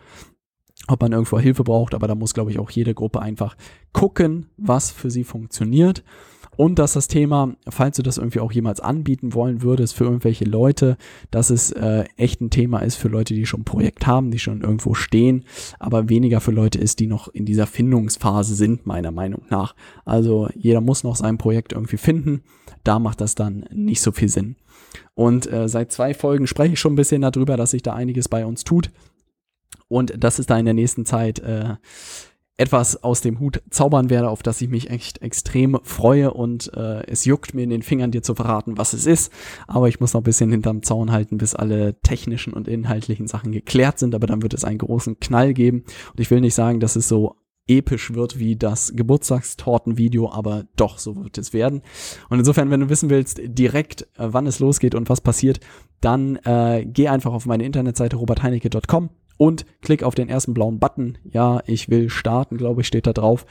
ob 0.88 1.02
man 1.02 1.12
irgendwo 1.12 1.38
Hilfe 1.38 1.64
braucht, 1.64 1.94
aber 1.94 2.08
da 2.08 2.16
muss, 2.16 2.34
glaube 2.34 2.52
ich, 2.52 2.58
auch 2.58 2.72
jede 2.72 2.96
Gruppe 2.96 3.22
einfach 3.22 3.56
gucken, 3.94 4.48
was 4.58 4.92
für 4.92 5.12
sie 5.12 5.24
funktioniert 5.24 6.04
und 6.60 6.78
dass 6.78 6.92
das 6.92 7.08
Thema, 7.08 7.56
falls 7.70 7.96
du 7.96 8.04
das 8.04 8.18
irgendwie 8.18 8.42
auch 8.42 8.52
jemals 8.52 8.82
anbieten 8.82 9.34
wollen 9.34 9.62
würdest 9.62 9.96
für 9.96 10.04
irgendwelche 10.04 10.44
Leute, 10.44 10.98
dass 11.32 11.52
es 11.52 11.72
äh, 11.72 12.04
echt 12.18 12.42
ein 12.42 12.50
Thema 12.50 12.80
ist 12.80 12.98
für 12.98 13.08
Leute, 13.08 13.34
die 13.34 13.46
schon 13.46 13.62
ein 13.62 13.64
Projekt 13.64 14.06
haben, 14.08 14.30
die 14.30 14.40
schon 14.40 14.60
irgendwo 14.60 14.94
stehen, 14.94 15.46
aber 15.80 16.10
weniger 16.10 16.42
für 16.42 16.52
Leute 16.52 16.78
ist, 16.78 17.00
die 17.00 17.08
noch 17.08 17.30
in 17.30 17.46
dieser 17.46 17.66
Findungsphase 17.66 18.56
sind, 18.56 18.86
meiner 18.86 19.12
Meinung 19.12 19.44
nach. 19.50 19.74
Also 20.04 20.50
jeder 20.54 20.82
muss 20.82 21.06
noch 21.06 21.16
sein 21.16 21.38
Projekt 21.38 21.72
irgendwie 21.72 21.96
finden. 21.96 22.42
Da 22.84 23.00
macht 23.00 23.22
das 23.22 23.36
dann 23.36 23.64
nicht 23.72 24.02
so 24.02 24.12
viel 24.12 24.28
Sinn. 24.28 24.58
Und 25.14 25.50
äh, 25.50 25.70
seit 25.70 25.94
zwei 25.94 26.14
Folgen 26.14 26.46
spreche 26.46 26.74
ich 26.74 26.80
schon 26.82 26.92
ein 26.92 26.98
bisschen 26.98 27.22
darüber, 27.22 27.56
dass 27.56 27.72
sich 27.72 27.84
da 27.84 27.94
einiges 27.94 28.28
bei 28.28 28.46
uns 28.46 28.66
tut. 28.66 28.92
Und 29.88 30.22
dass 30.22 30.40
es 30.40 30.46
da 30.46 30.60
in 30.60 30.66
der 30.66 30.74
nächsten 30.74 31.06
Zeit 31.06 31.40
äh, 31.40 31.76
etwas 32.60 33.04
aus 33.04 33.22
dem 33.22 33.40
Hut 33.40 33.62
zaubern 33.70 34.10
werde, 34.10 34.30
auf 34.30 34.44
das 34.44 34.60
ich 34.60 34.68
mich 34.68 34.90
echt 34.90 35.22
extrem 35.22 35.80
freue 35.84 36.34
und 36.34 36.72
äh, 36.76 37.06
es 37.08 37.24
juckt 37.24 37.54
mir 37.54 37.64
in 37.64 37.70
den 37.70 37.84
Fingern, 37.84 38.12
dir 38.12 38.22
zu 38.22 38.36
verraten, 38.36 38.78
was 38.78 38.92
es 38.92 39.06
ist. 39.06 39.32
Aber 39.66 39.88
ich 39.88 40.02
muss 40.02 40.14
noch 40.14 40.20
ein 40.20 40.26
bisschen 40.26 40.52
hinterm 40.52 40.84
Zaun 40.84 41.12
halten, 41.12 41.38
bis 41.38 41.56
alle 41.56 42.02
technischen 42.02 42.52
und 42.52 42.68
inhaltlichen 42.68 43.28
Sachen 43.28 43.54
geklärt 43.54 43.98
sind. 43.98 44.14
Aber 44.14 44.28
dann 44.28 44.42
wird 44.42 44.54
es 44.54 44.66
einen 44.66 44.78
großen 44.78 45.22
Knall 45.22 45.54
geben. 45.54 45.86
Und 46.12 46.20
ich 46.20 46.30
will 46.32 46.42
nicht 46.42 46.54
sagen, 46.54 46.82
dass 46.82 46.98
es 46.98 47.08
so 47.08 47.38
episch 47.68 48.14
wird 48.14 48.38
wie 48.38 48.58
das 48.58 48.92
Geburtstagstortenvideo, 48.94 50.30
aber 50.30 50.66
doch, 50.76 50.98
so 50.98 51.16
wird 51.16 51.38
es 51.38 51.54
werden. 51.54 51.82
Und 52.30 52.40
insofern, 52.40 52.72
wenn 52.72 52.82
du 52.82 52.90
wissen 52.90 53.10
willst, 53.10 53.40
direkt, 53.42 54.02
äh, 54.18 54.28
wann 54.32 54.48
es 54.48 54.60
losgeht 54.60 54.96
und 54.96 55.08
was 55.08 55.22
passiert, 55.22 55.62
dann 56.02 56.36
äh, 56.38 56.86
geh 56.86 57.08
einfach 57.08 57.32
auf 57.32 57.46
meine 57.46 57.64
Internetseite 57.64 58.18
robertheinecke.com 58.18 59.12
und 59.40 59.66
klick 59.82 60.04
auf 60.04 60.16
den 60.16 60.28
ersten 60.28 60.54
blauen 60.54 60.80
Button. 60.80 61.18
Ja, 61.24 61.64
ich 61.66 61.90
will 61.90 62.10
starten, 62.10 62.58
glaube 62.58 62.82
ich, 62.82 62.88
steht 62.88 63.08
da 63.08 63.14
drauf. 63.14 63.46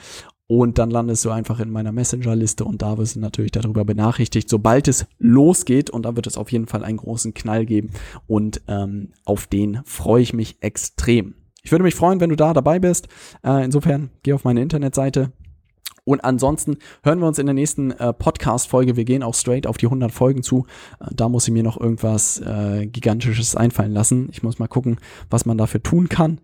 Und 0.46 0.78
dann 0.78 0.90
landest 0.90 1.24
du 1.24 1.30
einfach 1.30 1.60
in 1.60 1.70
meiner 1.70 1.92
Messenger-Liste 1.92 2.64
und 2.64 2.80
da 2.80 2.96
wirst 2.96 3.16
du 3.16 3.20
natürlich 3.20 3.52
darüber 3.52 3.84
benachrichtigt, 3.84 4.48
sobald 4.48 4.86
es 4.86 5.06
losgeht. 5.18 5.88
Und 5.88 6.04
da 6.04 6.14
wird 6.14 6.26
es 6.26 6.36
auf 6.36 6.52
jeden 6.52 6.66
Fall 6.66 6.84
einen 6.84 6.98
großen 6.98 7.32
Knall 7.32 7.64
geben. 7.64 7.90
Und 8.26 8.60
ähm, 8.68 9.12
auf 9.24 9.46
den 9.46 9.80
freue 9.84 10.22
ich 10.22 10.34
mich 10.34 10.58
extrem. 10.60 11.34
Ich 11.62 11.72
würde 11.72 11.84
mich 11.84 11.94
freuen, 11.94 12.20
wenn 12.20 12.30
du 12.30 12.36
da 12.36 12.52
dabei 12.52 12.78
bist. 12.78 13.08
Äh, 13.42 13.64
insofern 13.64 14.10
geh 14.22 14.34
auf 14.34 14.44
meine 14.44 14.60
Internetseite, 14.60 15.32
und 16.08 16.24
ansonsten 16.24 16.78
hören 17.02 17.20
wir 17.20 17.26
uns 17.26 17.38
in 17.38 17.44
der 17.44 17.54
nächsten 17.54 17.90
äh, 17.90 18.14
Podcast-Folge. 18.14 18.96
Wir 18.96 19.04
gehen 19.04 19.22
auch 19.22 19.34
straight 19.34 19.66
auf 19.66 19.76
die 19.76 19.86
100 19.86 20.10
Folgen 20.10 20.42
zu. 20.42 20.64
Äh, 21.00 21.06
da 21.14 21.28
muss 21.28 21.46
ich 21.46 21.52
mir 21.52 21.62
noch 21.62 21.78
irgendwas 21.78 22.40
äh, 22.40 22.86
Gigantisches 22.86 23.54
einfallen 23.54 23.92
lassen. 23.92 24.28
Ich 24.32 24.42
muss 24.42 24.58
mal 24.58 24.68
gucken, 24.68 24.96
was 25.28 25.44
man 25.44 25.58
dafür 25.58 25.82
tun 25.82 26.08
kann. 26.08 26.40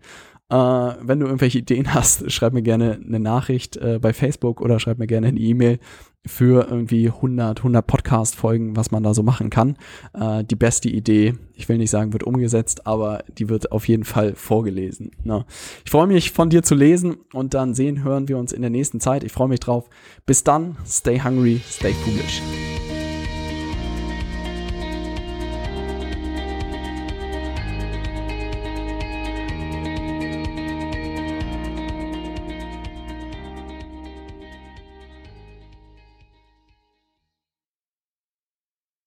Äh, 0.49 0.55
wenn 0.55 1.19
du 1.19 1.25
irgendwelche 1.25 1.57
Ideen 1.57 1.95
hast, 1.95 2.31
schreib 2.31 2.53
mir 2.53 2.61
gerne 2.61 2.99
eine 3.03 3.19
Nachricht 3.19 3.77
äh, 3.77 3.97
bei 3.99 4.13
Facebook 4.13 4.61
oder 4.61 4.79
schreib 4.79 4.99
mir 4.99 5.07
gerne 5.07 5.27
eine 5.27 5.39
E-Mail 5.39 5.79
für 6.25 6.67
irgendwie 6.69 7.07
100, 7.07 7.59
100 7.59 7.85
Podcast-Folgen, 7.85 8.75
was 8.75 8.91
man 8.91 9.03
da 9.03 9.13
so 9.13 9.23
machen 9.23 9.49
kann. 9.49 9.77
Äh, 10.13 10.43
die 10.43 10.55
beste 10.55 10.89
Idee, 10.89 11.33
ich 11.53 11.69
will 11.69 11.77
nicht 11.77 11.91
sagen, 11.91 12.13
wird 12.13 12.23
umgesetzt, 12.23 12.87
aber 12.87 13.23
die 13.37 13.49
wird 13.49 13.71
auf 13.71 13.87
jeden 13.87 14.03
Fall 14.03 14.35
vorgelesen. 14.35 15.11
Ne? 15.23 15.45
Ich 15.83 15.91
freue 15.91 16.07
mich, 16.07 16.31
von 16.31 16.49
dir 16.49 16.63
zu 16.63 16.75
lesen 16.75 17.17
und 17.33 17.53
dann 17.53 17.73
sehen, 17.73 18.03
hören 18.03 18.27
wir 18.27 18.37
uns 18.37 18.51
in 18.51 18.61
der 18.61 18.71
nächsten 18.71 18.99
Zeit. 18.99 19.23
Ich 19.23 19.31
freue 19.31 19.47
mich 19.47 19.59
drauf. 19.59 19.89
Bis 20.25 20.43
dann, 20.43 20.77
stay 20.85 21.19
hungry, 21.19 21.61
stay 21.67 21.93
foolish. 21.93 22.41